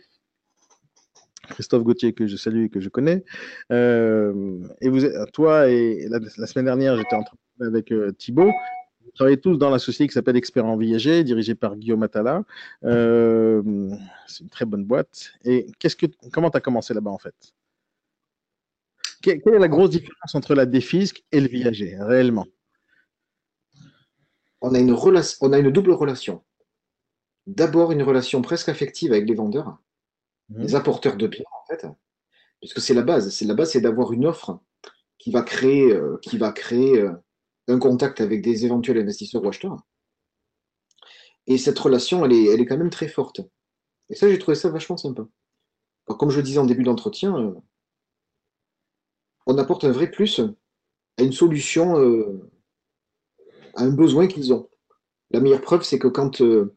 [1.49, 3.25] Christophe Gauthier, que je salue et que je connais.
[3.71, 4.91] et
[5.33, 8.51] toi, et la, semaine dernière, j'étais en train avec Thibaut
[9.17, 12.45] travaillez tous dans la société qui s'appelle Expert en Viager, dirigée par Guillaume Atala.
[12.85, 13.63] Euh,
[14.27, 15.33] c'est une très bonne boîte.
[15.45, 17.35] Et qu'est-ce que, comment tu as commencé là-bas en fait?
[19.23, 22.47] Quelle est la grosse différence entre la défisque et le viager, réellement?
[24.61, 26.45] On a, une relation, on a une double relation.
[27.47, 29.79] D'abord, une relation presque affective avec les vendeurs,
[30.51, 30.63] mmh.
[30.63, 31.87] les apporteurs de biens, en fait,
[32.61, 33.31] puisque c'est la base.
[33.31, 34.61] C'est la base, c'est d'avoir une offre
[35.19, 37.13] qui va créer, euh, qui va créer euh,
[37.69, 39.79] un contact avec des éventuels investisseurs ou acheteurs.
[41.47, 43.41] Et cette relation, elle est, elle est quand même très forte.
[44.09, 45.27] Et ça, j'ai trouvé ça vachement sympa.
[46.07, 47.55] comme je le disais en début d'entretien, euh,
[49.47, 50.41] on apporte un vrai plus
[51.19, 52.51] à une solution, euh,
[53.75, 54.69] à un besoin qu'ils ont.
[55.31, 56.77] La meilleure preuve, c'est que quand euh,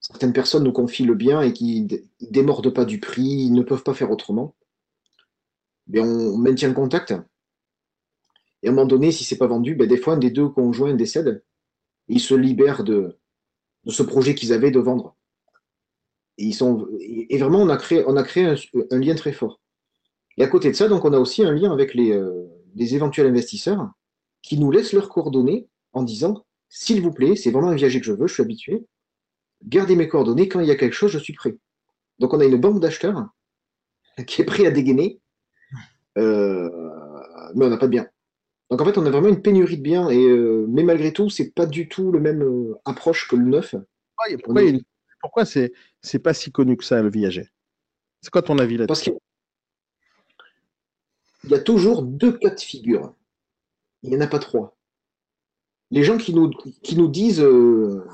[0.00, 3.62] certaines personnes nous confient le bien et qu'ils ne démordent pas du prix, ils ne
[3.62, 4.56] peuvent pas faire autrement,
[5.86, 7.14] bien, on maintient le contact
[8.62, 10.48] et à un moment donné, si c'est pas vendu, ben des fois, un des deux
[10.48, 11.42] conjoints décède.
[12.08, 13.18] Ils se libèrent de,
[13.86, 15.16] ce projet qu'ils avaient de vendre.
[16.38, 16.52] Et,
[17.38, 19.60] vraiment, on a créé, un, lien très fort.
[20.36, 22.94] Et à côté de ça, donc, on a aussi un lien avec les, euh, les
[22.94, 23.90] éventuels investisseurs
[24.42, 28.06] qui nous laissent leurs coordonnées en disant s'il vous plaît, c'est vraiment un viager que
[28.06, 28.86] je veux, je suis habitué.
[29.64, 31.56] Gardez mes coordonnées, quand il y a quelque chose, je suis prêt.
[32.18, 33.26] Donc on a une banque d'acheteurs
[34.26, 35.20] qui est prêt à dégainer,
[36.16, 36.70] euh,
[37.54, 38.08] mais on n'a pas de bien.
[38.70, 41.28] Donc en fait, on a vraiment une pénurie de biens, et, euh, mais malgré tout,
[41.28, 43.74] c'est pas du tout le même euh, approche que le neuf.
[45.20, 47.48] Pourquoi, c'est c'est pas si connu que ça, le viager?
[48.22, 48.86] C'est quoi ton avis là-dessus?
[48.86, 49.02] Parce
[51.42, 53.14] qu'il y a toujours deux cas de figure.
[54.02, 54.76] Il n'y en a pas trois.
[55.90, 56.50] Les gens qui nous,
[56.82, 58.04] qui nous disent, euh,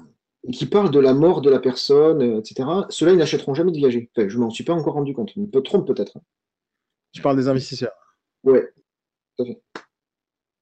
[0.52, 4.10] qui parlent de la mort de la personne, etc., ceux-là, ils n'achèteront jamais de viager.
[4.16, 5.32] Enfin, je m'en suis pas encore rendu compte.
[5.36, 6.18] Je me trompe peut-être.
[7.12, 7.92] Tu parles des investisseurs?
[8.42, 8.72] Ouais,
[9.36, 9.62] tout à fait.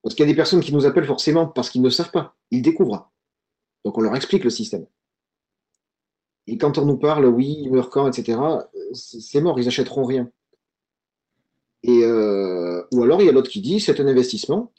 [0.05, 2.37] Parce qu'il y a des personnes qui nous appellent forcément parce qu'ils ne savent pas,
[2.51, 3.11] ils découvrent.
[3.87, 4.87] Donc on leur explique le système.
[6.47, 8.39] Et quand on nous parle, oui, il meurt quand, etc.,
[8.93, 10.31] c'est mort, ils n'achèteront rien.
[11.83, 14.73] Et, euh, ou alors il y a l'autre qui dit, c'est un investissement,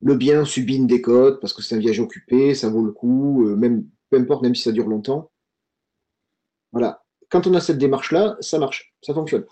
[0.00, 3.46] le bien subit une décote parce que c'est un viager occupé, ça vaut le coup,
[3.46, 5.30] euh, même, peu importe, même si ça dure longtemps.
[6.72, 7.04] Voilà.
[7.30, 9.46] Quand on a cette démarche-là, ça marche, ça fonctionne.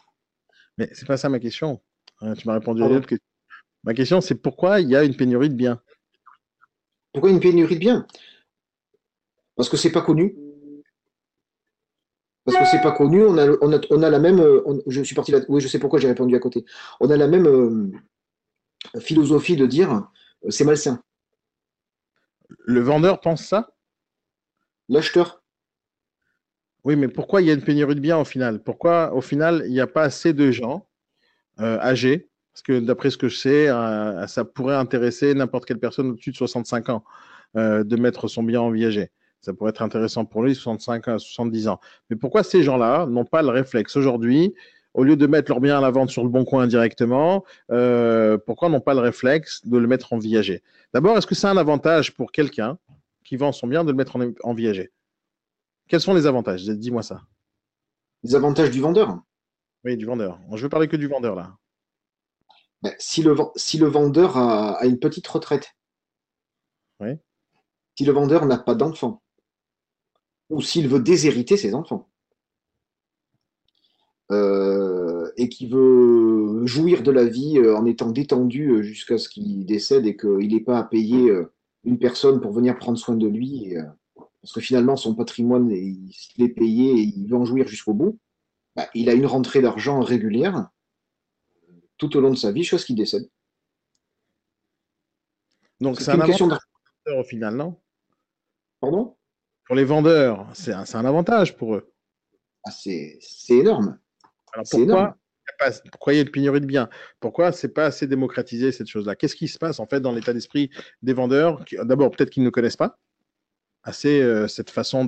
[0.78, 1.80] Mais c'est pas ça ma question.
[2.22, 3.35] Euh, tu m'as répondu à l'autre question.
[3.86, 5.80] Ma question, c'est pourquoi il y a une pénurie de biens?
[7.12, 8.06] Pourquoi une pénurie de biens?
[9.54, 10.36] Parce que c'est pas connu.
[12.44, 14.44] Parce que c'est pas connu, on a, on a, la même.
[14.86, 15.40] je suis parti là.
[15.48, 16.64] Oui, je sais pourquoi j'ai répondu à côté.
[17.00, 17.90] On a la même euh,
[19.00, 19.92] philosophie de dire
[20.44, 21.00] euh, c'est malsain.
[22.48, 23.70] Le vendeur pense ça?
[24.88, 25.42] L'acheteur.
[26.84, 28.62] Oui, mais pourquoi il y a une pénurie de biens au final?
[28.62, 30.88] Pourquoi au final il n'y a pas assez de gens
[31.58, 35.78] euh, âgés parce que d'après ce que je sais, euh, ça pourrait intéresser n'importe quelle
[35.78, 37.04] personne au-dessus de 65 ans
[37.54, 39.10] euh, de mettre son bien en viager.
[39.42, 41.80] Ça pourrait être intéressant pour lui, 65 à 70 ans.
[42.08, 44.54] Mais pourquoi ces gens-là n'ont pas le réflexe aujourd'hui,
[44.94, 48.38] au lieu de mettre leur bien à la vente sur le bon coin directement, euh,
[48.38, 50.62] pourquoi n'ont pas le réflexe de le mettre en viager
[50.94, 52.78] D'abord, est-ce que c'est un avantage pour quelqu'un
[53.22, 54.92] qui vend son bien de le mettre en, en viager
[55.88, 56.64] Quels sont les avantages?
[56.64, 57.20] Dis-moi ça.
[58.22, 59.18] Les avantages du vendeur
[59.84, 60.38] Oui, du vendeur.
[60.54, 61.52] Je veux parler que du vendeur là.
[62.82, 65.76] Ben, si, le, si le vendeur a, une petite retraite,
[67.96, 69.22] si le vendeur n'a pas d'enfants,
[70.50, 72.08] ou s'il veut déshériter ses enfants,
[74.32, 79.28] euh, et qu'il veut jouir de la vie euh, en étant détendu euh, jusqu'à ce
[79.28, 81.32] qu'il décède et qu'il n'ait pas à payer
[81.84, 83.74] une personne pour venir prendre soin de lui,
[84.42, 88.18] parce que finalement son patrimoine, il, est payé et il veut en jouir jusqu'au bout,
[88.74, 90.68] ben, il a une rentrée d'argent régulière
[91.98, 93.28] tout au long de sa vie, chose qui décède.
[95.80, 96.48] Donc c'est un question
[97.06, 97.76] au final, non?
[98.80, 99.16] Pardon?
[99.66, 101.92] Pour les vendeurs, c'est un, avantage pour eux.
[102.64, 103.18] Ah, c'est
[103.48, 103.98] énorme.
[104.52, 105.16] Alors pourquoi
[105.92, 106.88] pourquoi il y a une pénurie de biens?
[107.20, 109.14] Pourquoi c'est pas assez démocratisé cette chose-là?
[109.14, 110.70] Qu'est-ce qui se passe en fait dans l'état d'esprit
[111.02, 112.98] des vendeurs D'abord, peut-être qu'ils ne connaissent pas
[113.84, 115.06] assez euh, cette façon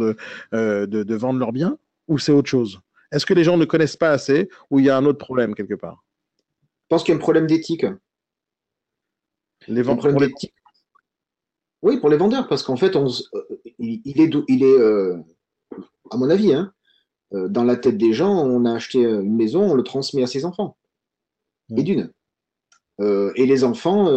[0.52, 2.80] euh, de, de, vendre leurs biens, ou c'est autre chose?
[3.10, 5.56] Est-ce que les gens ne connaissent pas assez, ou il y a un autre problème
[5.56, 6.04] quelque part?
[6.88, 7.86] Pense qu'il y a un problème d'éthique.
[9.66, 10.28] Les vendeurs.
[11.82, 14.80] Oui, pour les vendeurs, parce qu'en fait, on, euh, il, est, il est
[16.10, 16.72] à mon avis, hein,
[17.30, 20.44] dans la tête des gens, on a acheté une maison, on le transmet à ses
[20.44, 20.76] enfants.
[21.76, 22.10] Et d'une.
[23.00, 24.10] et les enfants,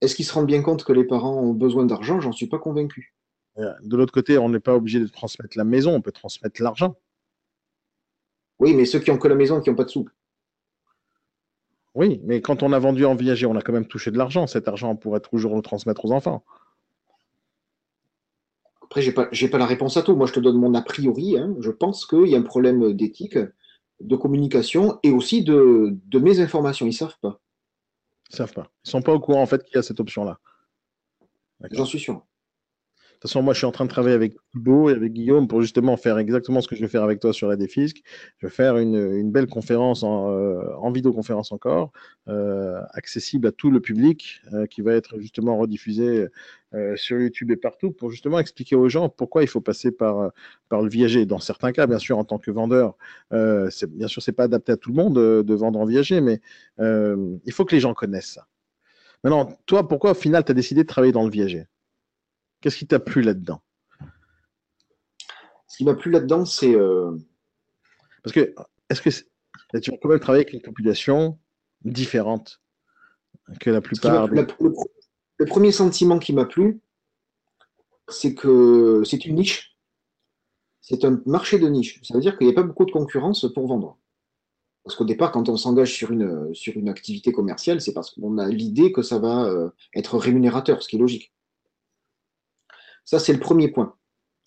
[0.00, 2.20] est-ce qu'ils se rendent bien compte que les parents ont besoin d'argent?
[2.20, 3.14] J'en suis pas convaincu.
[3.56, 6.96] De l'autre côté, on n'est pas obligé de transmettre la maison, on peut transmettre l'argent.
[8.58, 10.08] Oui, mais ceux qui ont que la maison, qui n'ont pas de sous.
[11.94, 14.46] Oui, mais quand on a vendu en viager, on a quand même touché de l'argent.
[14.46, 16.44] Cet argent, on pourrait toujours le transmettre aux enfants.
[18.82, 20.16] Après, je n'ai pas, la réponse à tout.
[20.16, 21.36] Moi, je te donne mon a priori.
[21.36, 21.54] Hein.
[21.60, 23.38] Je pense qu'il y a un problème d'éthique,
[24.00, 26.86] de communication et aussi de, de mes informations.
[26.86, 27.40] Ils ne savent pas.
[28.30, 28.70] Ils ne savent pas.
[28.84, 30.38] Ils ne sont pas au courant, en fait, qu'il y a cette option-là.
[31.72, 32.24] J'en suis sûr.
[33.20, 35.46] De toute façon, moi, je suis en train de travailler avec Thibaut et avec Guillaume
[35.46, 38.00] pour justement faire exactement ce que je vais faire avec toi sur la défisque.
[38.38, 41.92] Je vais faire une, belle conférence en, euh, vidéoconférence encore,
[42.28, 46.28] euh, accessible à tout le public, euh, qui va être justement rediffusée
[46.94, 50.30] sur YouTube et partout pour justement expliquer aux gens pourquoi il faut passer par,
[50.70, 51.26] par le viager.
[51.26, 52.96] Dans certains cas, bien sûr, en tant que vendeur,
[53.30, 56.40] bien sûr, c'est pas adapté à tout le monde de, vendre en viager, mais
[56.78, 58.46] il faut que les gens connaissent ça.
[59.24, 61.66] Maintenant, toi, pourquoi au final, tu as décidé de travailler dans le viager
[62.60, 63.62] Qu'est-ce qui t'a plu là-dedans?
[65.68, 66.74] Ce qui m'a plu là-dedans, c'est.
[66.74, 67.16] Euh,
[68.22, 68.54] Parce que,
[68.90, 69.10] est-ce que
[69.78, 71.38] tu vas quand même travailler avec une population
[71.84, 72.60] différente
[73.60, 74.28] que la plupart.
[74.28, 76.80] le, premier sentiment qui m'a plu,
[78.08, 79.76] c'est que c'est une niche.
[80.80, 82.00] C'est un marché de niche.
[82.02, 83.98] Ça veut dire qu'il n'y a pas beaucoup de concurrence pour vendre.
[84.84, 88.38] Parce qu'au départ, quand on s'engage sur une, sur une activité commerciale, c'est parce qu'on
[88.38, 91.32] a l'idée que ça va euh, être rémunérateur, ce qui est logique.
[93.10, 93.96] Ça, c'est le premier point.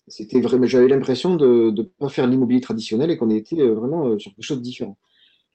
[0.08, 4.18] C'était j'avais l'impression de ne pas faire l'immobilier traditionnel et qu'on était euh, vraiment euh,
[4.18, 4.96] sur quelque chose de différent.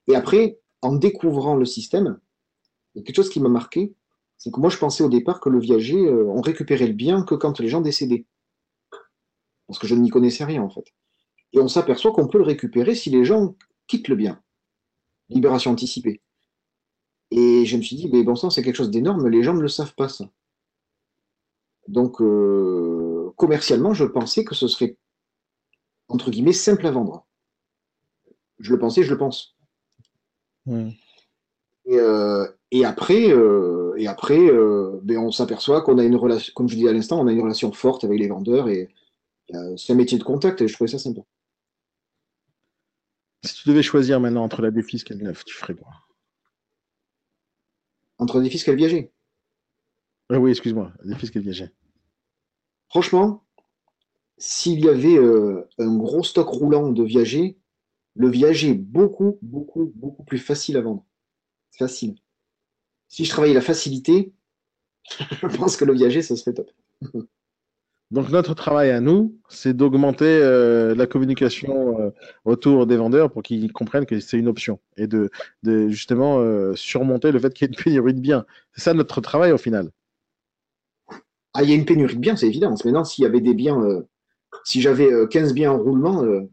[0.07, 2.19] Et après, en découvrant le système,
[2.93, 3.95] il y a quelque chose qui m'a marqué,
[4.37, 7.23] c'est que moi, je pensais au départ que le viager, euh, on récupérait le bien
[7.23, 8.27] que quand les gens décédaient.
[9.65, 10.93] Parce que je n'y connaissais rien, en fait.
[11.53, 13.55] Et on s'aperçoit qu'on peut le récupérer si les gens
[13.87, 14.39] quittent le bien.
[15.29, 16.21] Libération anticipée.
[17.31, 19.61] Et je me suis dit, mais bon sang, c'est quelque chose d'énorme, les gens ne
[19.61, 20.29] le savent pas, ça.
[21.87, 22.21] Donc,
[23.39, 24.97] commercialement, je pensais que ce serait,
[26.09, 27.25] entre guillemets, simple à vendre.
[28.59, 29.55] Je le pensais, je le pense.
[31.87, 34.51] Euh, et, après, euh, et après
[35.01, 37.41] ben, on s'aperçoit qu'on a une relation, comme je dis à l'instant, on a une
[37.41, 38.89] relation forte avec les vendeurs et
[39.77, 41.21] c'est un métier de contact et je trouvais ça sympa.
[43.43, 45.89] Si tu devais choisir maintenant entre la défisque et le neuf, tu ferais quoi?
[48.17, 49.11] Entre la défisque et le viager
[50.29, 51.71] Oui, excuse-moi, la défisque et le viager.
[52.89, 53.43] Franchement,
[54.39, 57.57] s'il y avait euh, un gros stock roulant de viager,
[58.15, 61.05] le viager est beaucoup, beaucoup, beaucoup plus facile à vendre.
[61.77, 62.15] Facile.
[63.07, 64.33] Si je travaillais la facilité,
[65.09, 66.71] je pense que le viager, ce serait top.
[68.11, 72.09] Donc notre travail à nous, c'est d'augmenter euh, la communication euh,
[72.43, 75.29] autour des vendeurs pour qu'ils comprennent que c'est une option et de,
[75.89, 76.43] justement
[76.75, 78.45] surmonter le fait qu'il y ait une pénurie de biens.
[78.73, 79.91] C'est ça notre travail au final.
[81.53, 82.71] Ah, il y a une pénurie de biens, c'est évident.
[82.71, 84.07] Maintenant, s'il y avait des biens, euh,
[84.63, 86.49] si j'avais 15 euh, biens en roulement, euh,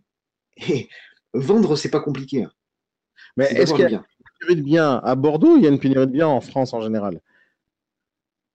[0.69, 0.89] et
[1.35, 2.45] vendre, c'est pas compliqué.
[2.45, 2.53] Hein.
[3.37, 4.05] Mais est-ce qu'il y a une
[4.41, 6.73] pénurie de biens à Bordeaux ou il y a une pénurie de biens en France
[6.73, 7.21] en général?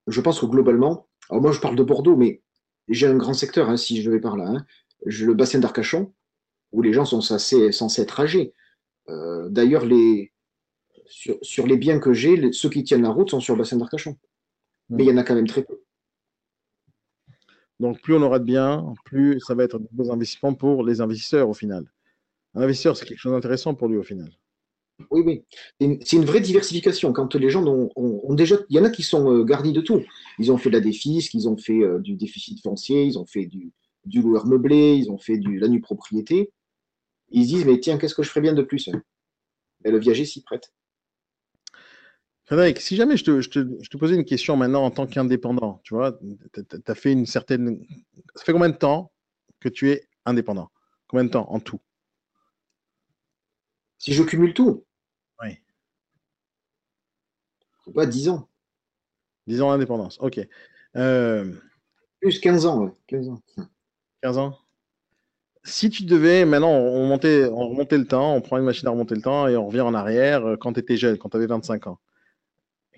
[0.08, 2.42] Je pense que globalement, alors moi je parle de Bordeaux, mais
[2.88, 4.48] j'ai un grand secteur, hein, si je vais par là.
[4.48, 4.66] Hein.
[5.04, 6.12] le bassin d'Arcachon,
[6.72, 8.52] où les gens sont censés, censés être âgés.
[9.06, 10.32] D'ailleurs, les,
[11.42, 14.16] sur, les biens que j'ai, ceux qui tiennent la route sont sur le bassin d'Arcachon.
[14.88, 15.81] Mais il y en a quand même très peu.
[17.82, 21.00] Donc, plus on aura de biens, plus ça va être de beaux investissements pour les
[21.00, 21.84] investisseurs au final.
[22.54, 24.30] Un investisseur, c'est quelque chose d'intéressant pour lui au final.
[25.10, 25.98] Oui, oui.
[26.04, 27.12] C'est une vraie diversification.
[27.12, 28.54] Quand les gens ont, déjà.
[28.68, 30.00] Il y en a qui sont euh, garnis de tout.
[30.38, 33.26] Ils ont fait de la défisque, ils ont fait euh, du déficit foncier, ils ont
[33.26, 33.72] fait du,
[34.04, 36.52] du loueur meublé, ils ont fait de la nue propriété.
[37.30, 38.90] Ils se disent, mais tiens, qu'est-ce que je ferais bien de plus?
[39.84, 40.72] Et Le viager s'y prête.
[42.44, 46.18] Frédéric, si jamais je te, posais une question maintenant en tant qu'indépendant, tu vois,
[46.52, 47.84] tu as fait une certaine.
[48.34, 49.12] Ça fait combien de temps
[49.60, 50.70] que tu es indépendant?
[51.06, 51.80] Combien de temps en tout?
[53.98, 54.84] Si je cumule tout?
[55.40, 55.56] Oui.
[57.94, 58.48] Pas 10 ans.
[59.46, 60.40] 10 ans d'indépendance, ok.
[60.96, 61.52] Euh,
[62.20, 62.90] Plus 15 ans, ouais.
[63.06, 63.42] 15 ans.
[64.22, 64.58] 15 ans?
[65.64, 68.90] Si tu devais, maintenant, on, montait, on remontait le temps, on prend une machine à
[68.90, 71.36] remonter le temps et on revient en arrière euh, quand tu étais jeune, quand tu
[71.36, 72.00] avais 25 ans.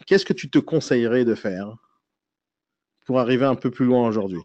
[0.07, 1.77] Qu'est-ce que tu te conseillerais de faire
[3.07, 4.43] pour arriver un peu plus loin aujourd'hui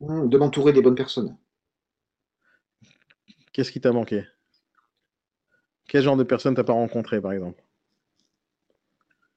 [0.00, 1.36] hmm, De m'entourer des bonnes personnes.
[3.52, 4.24] Qu'est-ce qui t'a manqué?
[5.88, 7.62] Quel genre de personnes t'as pas rencontré, par exemple?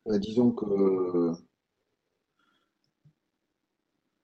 [0.05, 1.35] Bah, Disons que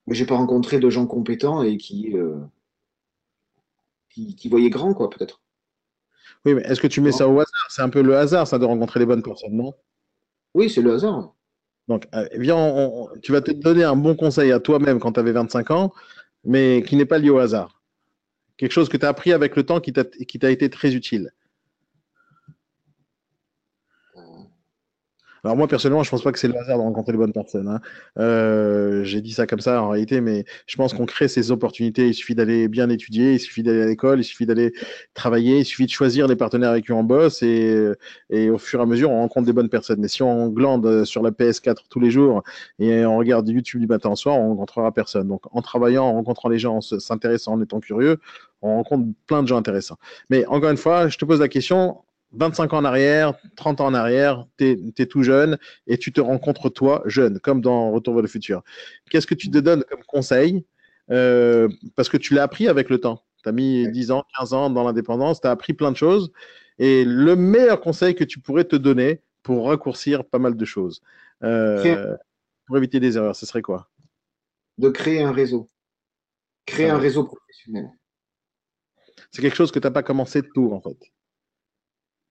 [0.08, 2.40] mais j'ai pas rencontré de gens compétents et qui, euh,
[4.10, 5.41] qui, voyaient grand, quoi, peut-être.
[6.46, 7.68] Oui, mais est-ce que tu mets ça au hasard?
[7.70, 9.74] C'est un peu le hasard, ça, de rencontrer les bonnes personnes, non?
[10.54, 11.34] Oui, c'est le hasard.
[11.88, 12.74] Donc, euh, viens,
[13.22, 15.94] tu vas te donner un bon conseil à toi-même quand tu avais 25 ans,
[16.44, 17.82] mais qui n'est pas lié au hasard.
[18.58, 21.32] Quelque chose que tu as appris avec le temps qui t'a été très utile.
[25.44, 27.68] Alors moi personnellement, je pense pas que c'est le hasard de rencontrer les bonnes personnes.
[27.68, 27.80] Hein.
[28.20, 32.10] Euh, j'ai dit ça comme ça en réalité, mais je pense qu'on crée ces opportunités.
[32.10, 34.72] Il suffit d'aller bien étudier, il suffit d'aller à l'école, il suffit d'aller
[35.16, 37.92] travailler, il suffit de choisir les partenaires avec qui on bosse et,
[38.30, 40.00] et, au fur et à mesure, on rencontre des bonnes personnes.
[40.00, 42.44] Mais si on glande sur la PS4 tous les jours
[42.78, 45.28] et on regarde YouTube du matin au soir, on rencontrera personne.
[45.28, 48.20] Donc en travaillant, en rencontrant les gens, en s'intéressant, en étant curieux,
[48.62, 49.98] on rencontre plein de gens intéressants.
[50.30, 51.98] Mais encore une fois, je te pose la question,
[52.34, 55.58] 25 ans en arrière, 30 ans en arrière, tu es, tout jeune
[55.88, 58.64] et tu te rencontres toi jeune, comme dans Retour vers le futur.
[59.10, 60.66] Qu'est-ce que tu te donnes comme conseil
[61.10, 63.24] euh, Parce que tu l'as appris avec le temps.
[63.44, 66.32] Tu as mis 10 ans, 15 ans dans l'indépendance, tu as appris plein de choses.
[66.80, 71.02] Et le meilleur conseil que tu pourrais te donner pour raccourcir pas mal de choses,
[71.44, 72.16] euh,
[72.66, 73.90] pour éviter des erreurs, ce serait quoi?
[74.78, 75.68] De créer un réseau.
[76.66, 77.90] Créer ah un réseau professionnel.
[79.32, 80.98] C'est quelque chose que tu n'as pas commencé tout, en fait.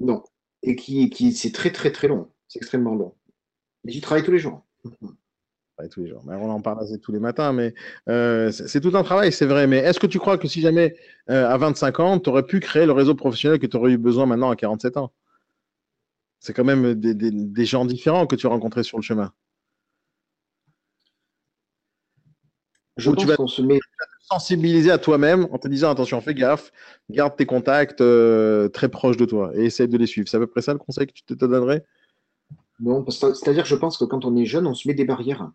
[0.00, 0.22] Non.
[0.62, 2.28] Et qui, c'est très très très long.
[2.48, 3.14] C'est extrêmement long.
[3.84, 4.62] Mais j'y travaille tous les jours.
[5.90, 6.22] tous les jours.
[6.26, 7.74] on en parle tous les matins, mais
[8.08, 9.66] euh, c'est tout un travail, c'est vrai.
[9.66, 10.94] Mais est-ce que tu crois que si jamais
[11.30, 13.98] euh, à 25 ans, tu aurais pu créer le réseau professionnel que tu aurais eu
[13.98, 15.12] besoin maintenant à 47 ans?
[16.38, 19.32] C'est quand même des, gens différents que tu as rencontrés sur le chemin.
[23.00, 23.80] Je pense qu'on se met
[24.30, 26.72] sensibiliser à toi-même en te disant attention, fais gaffe,
[27.10, 30.28] garde tes contacts euh, très proches de toi et essaye de les suivre.
[30.28, 31.84] C'est à peu près ça le conseil que tu te, donnerais?
[32.78, 35.50] Non, c'est-à-dire je pense que quand on est jeune, on se met des barrières.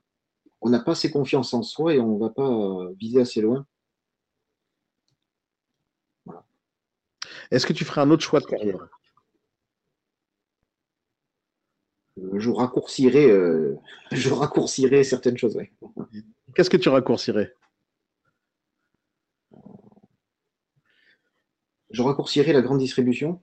[0.62, 3.42] On n'a pas assez confiance en soi et on ne va pas euh, viser assez
[3.42, 3.66] loin.
[7.52, 8.88] Est-ce que tu ferais un autre choix de carrière?
[12.18, 13.30] Euh, je raccourcirais,
[14.12, 15.58] je raccourcirais certaines choses.
[16.56, 17.54] Qu'est-ce que tu raccourcirais?
[21.92, 23.42] Je raccourcirais la grande distribution.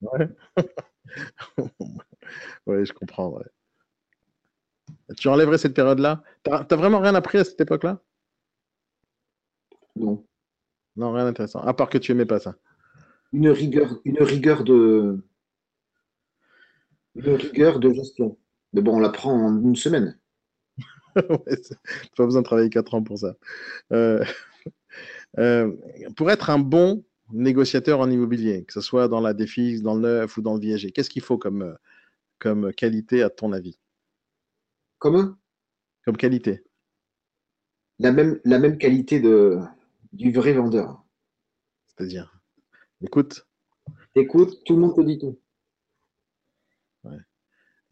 [0.00, 0.28] Ouais.
[2.66, 3.38] oui, je comprends.
[5.16, 6.22] Tu enlèverais cette période-là?
[6.42, 8.02] Tu n'as vraiment rien appris à cette époque-là?
[9.96, 10.26] Non.
[10.96, 11.60] Non, rien d'intéressant.
[11.60, 12.56] À part que tu aimais pas ça.
[13.32, 15.22] Une rigueur, une rigueur de.
[17.14, 18.38] Une rigueur de gestion.
[18.72, 20.18] Mais bon, on l'apprend en une semaine.
[21.46, 21.60] ouais,
[22.16, 23.36] pas besoin de travailler 4 ans pour ça.
[23.92, 24.24] Euh,
[25.38, 25.72] euh,
[26.16, 30.00] pour être un bon négociateur en immobilier, que ce soit dans la défixe, dans le
[30.00, 31.74] neuf ou dans le viager Qu'est-ce qu'il faut comme, euh,
[32.38, 33.78] comme qualité à ton avis?
[34.98, 35.36] Comme
[36.04, 36.64] Comme qualité.
[37.98, 39.58] La même, la même qualité de,
[40.12, 41.04] du vrai vendeur.
[41.88, 42.40] C'est-à-dire?
[43.02, 43.46] Écoute.
[44.14, 45.38] Écoute, tout le monde te dit tout.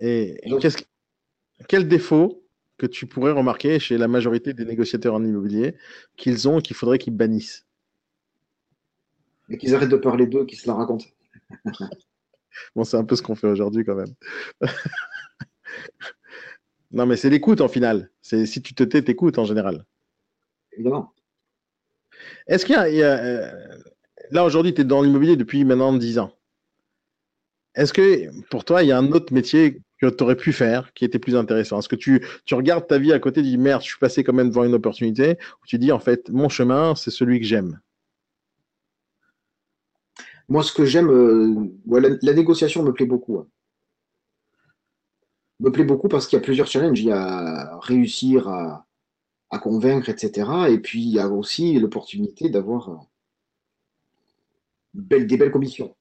[0.01, 0.41] Et
[1.69, 2.40] quel défaut
[2.81, 5.75] que tu pourrais remarquer chez la majorité des négociateurs en immobilier
[6.17, 7.67] qu'ils ont et qu'il faudrait qu'ils bannissent
[9.51, 11.05] et qu'ils arrêtent de parler d'eux, qu'ils se la racontent.
[12.75, 14.15] bon, c'est un peu ce qu'on fait aujourd'hui quand même.
[16.91, 18.11] non, mais c'est l'écoute en final.
[18.23, 19.85] C'est si tu te tais, t'écoutes en général.
[20.73, 21.13] Évidemment.
[22.47, 23.53] Est-ce qu'il y a, euh,
[24.31, 26.33] là aujourd'hui, tu es dans l'immobilier depuis maintenant 10 ans.
[27.75, 30.93] Est-ce que pour toi, il y a un autre métier que tu aurais pu faire
[30.95, 31.79] qui était plus intéressant?
[31.79, 34.25] Est-ce que tu, tu regardes ta vie à côté et dis merde, je suis passé
[34.25, 37.47] quand même devant une opportunité ou tu dis en fait, mon chemin, c'est celui que
[37.47, 37.81] j'aime?
[40.51, 43.39] Moi, ce que j'aime, euh, la, négociation me plaît beaucoup.
[43.39, 43.47] Hein.
[45.61, 47.01] Me plaît beaucoup parce qu'il y a plusieurs challenges.
[47.01, 48.85] Il y a réussir à,
[49.63, 50.51] convaincre, etc.
[50.71, 52.97] Et puis, il y a aussi l'opportunité d'avoir euh,
[54.95, 55.95] des belles commissions.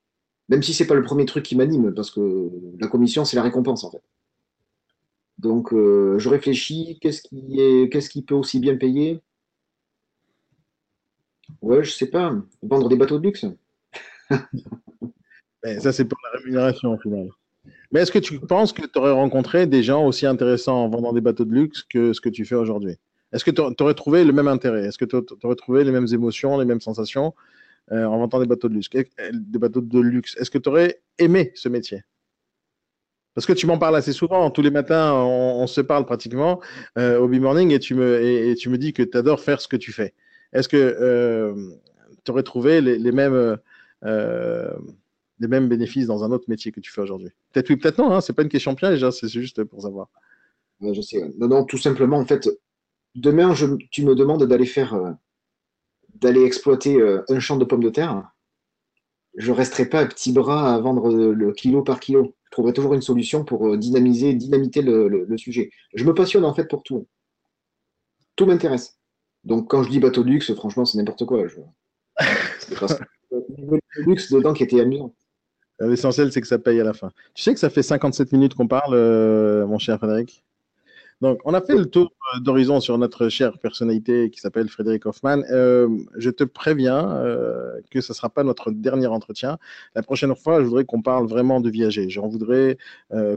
[0.49, 3.35] Même si ce n'est pas le premier truc qui m'anime, parce que la commission, c'est
[3.35, 4.01] la récompense, en fait.
[5.37, 7.21] Donc, euh, je réfléchis, qu'est-ce
[8.09, 9.21] qui, peut aussi bien payer?
[11.61, 13.45] Ouais, je sais pas, vendre des bateaux de luxe.
[15.79, 17.29] ça, c'est pour la rémunération au final.
[17.91, 21.13] Mais est-ce que tu penses que tu aurais rencontré des gens aussi intéressants en vendant
[21.13, 22.97] des bateaux de luxe que ce que tu fais aujourd'hui?
[23.31, 24.85] Est-ce que tu aurais trouvé le même intérêt?
[24.85, 27.33] Est-ce que tu aurais trouvé les mêmes émotions, les mêmes sensations?
[27.91, 30.35] En vendant des bateaux de luxe Des bateaux de luxe.
[30.37, 32.03] Est-ce que tu aurais aimé ce métier?
[33.35, 36.59] Parce que tu m'en parles assez souvent, tous les matins, on, se parle pratiquement
[36.97, 40.13] au B-Morning et tu me, dis que tu adores faire ce que tu fais.
[40.51, 41.53] Est-ce que
[42.23, 43.57] tu aurais trouvé les, mêmes,
[45.39, 47.29] bénéfices dans un autre métier que tu fais aujourd'hui?
[47.53, 50.09] Peut-être oui, peut-être non, hein, c'est pas une question piège, hein, c'est juste pour savoir.
[50.81, 51.21] je sais.
[51.37, 52.49] Non, non, tout simplement, en fait,
[53.15, 53.53] demain,
[53.91, 55.11] tu me demandes d'aller faire, euh,
[56.19, 58.29] d'aller exploiter euh, un champ de pommes de terre.
[59.37, 62.35] Je resterai pas à petits bras à vendre le kilo par kilo.
[62.45, 65.69] Je trouverai toujours une solution pour euh, dynamiser, dynamiter le, sujet.
[65.93, 67.07] Je me passionne en fait pour tout.
[68.35, 68.97] Tout m'intéresse.
[69.43, 71.47] Donc quand je dis bateau de luxe, franchement, c'est n'importe quoi.
[71.47, 71.59] Je...
[73.31, 75.13] le luxe dedans qui était amusant.
[75.79, 77.11] L'essentiel, c'est que ça paye à la fin.
[77.33, 78.95] Tu sais que ça fait 57 minutes qu'on parle,
[79.65, 80.43] mon cher Frédéric?
[81.21, 85.05] Donc, on a fait le tour euh, d'horizon sur notre chère personnalité qui s'appelle Frédéric
[85.05, 85.41] Hoffman.
[85.51, 89.57] Euh, je te préviens euh, que ce ne sera pas notre dernier entretien.
[89.95, 92.09] La prochaine fois, je voudrais qu'on parle vraiment de viager.
[92.09, 92.77] J'en voudrais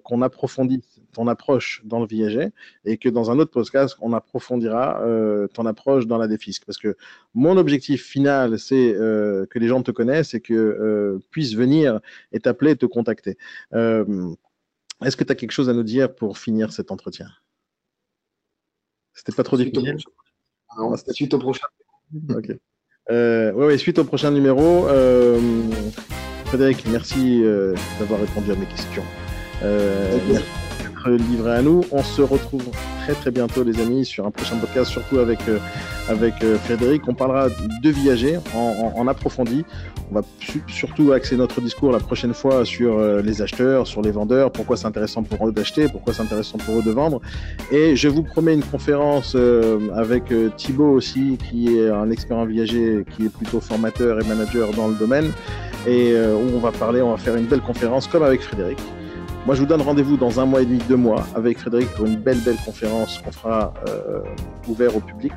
[0.04, 2.50] qu'on approfondisse ton approche dans le viager
[2.84, 5.02] et que dans un autre podcast, on approfondira
[5.52, 6.64] ton approche dans la défisque.
[6.64, 6.96] Parce que
[7.34, 12.00] mon objectif final, c'est que les gens te connaissent et que puissent venir
[12.32, 13.36] et t'appeler et te contacter.
[13.72, 17.28] Est-ce que tu as quelque chose à nous dire pour finir cet entretien?
[19.14, 19.96] C'était pas trop difficile.
[20.78, 21.66] Non, suite au prochain.
[22.30, 22.56] ok.
[23.10, 24.88] Euh, ouais, suite au prochain numéro.
[24.88, 25.40] Euh,
[26.46, 29.04] Frédéric, merci euh, d'avoir répondu à mes questions.
[29.62, 30.61] Euh, merci
[31.10, 31.82] livré à nous.
[31.90, 32.64] On se retrouve
[33.04, 35.58] très très bientôt, les amis, sur un prochain podcast, surtout avec, euh,
[36.08, 36.34] avec
[36.64, 37.08] Frédéric.
[37.08, 39.64] On parlera de viager en, en approfondi.
[40.12, 40.26] On va
[40.68, 44.76] surtout axer notre discours la prochaine fois sur euh, les acheteurs, sur les vendeurs, pourquoi
[44.76, 47.22] c'est intéressant pour eux d'acheter, pourquoi c'est intéressant pour eux de vendre.
[47.70, 52.36] Et je vous promets une conférence euh, avec euh, Thibaut aussi, qui est un expert
[52.36, 55.32] en viager, qui est plutôt formateur et manager dans le domaine,
[55.86, 58.78] et où on va parler, on va faire une belle conférence comme avec Frédéric.
[59.44, 62.06] Moi, je vous donne rendez-vous dans un mois et demi, deux mois avec Frédéric pour
[62.06, 64.20] une belle, belle conférence qu'on fera euh,
[64.68, 65.32] ouverte au public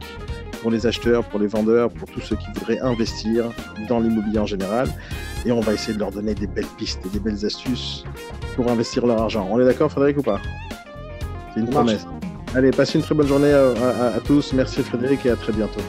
[0.62, 3.45] pour les acheteurs, pour les vendeurs, pour tous ceux qui voudraient investir
[3.89, 4.89] dans l'immobilier en général.
[5.43, 8.03] Et on va essayer de leur donner des belles pistes et des belles astuces
[8.56, 9.47] pour investir leur argent.
[9.51, 10.39] On est d'accord, Frédéric, ou pas?
[11.53, 12.06] C'est une promesse.
[12.53, 14.53] Allez, passez une très bonne journée à tous.
[14.53, 15.82] Merci, Frédéric, et à très bientôt.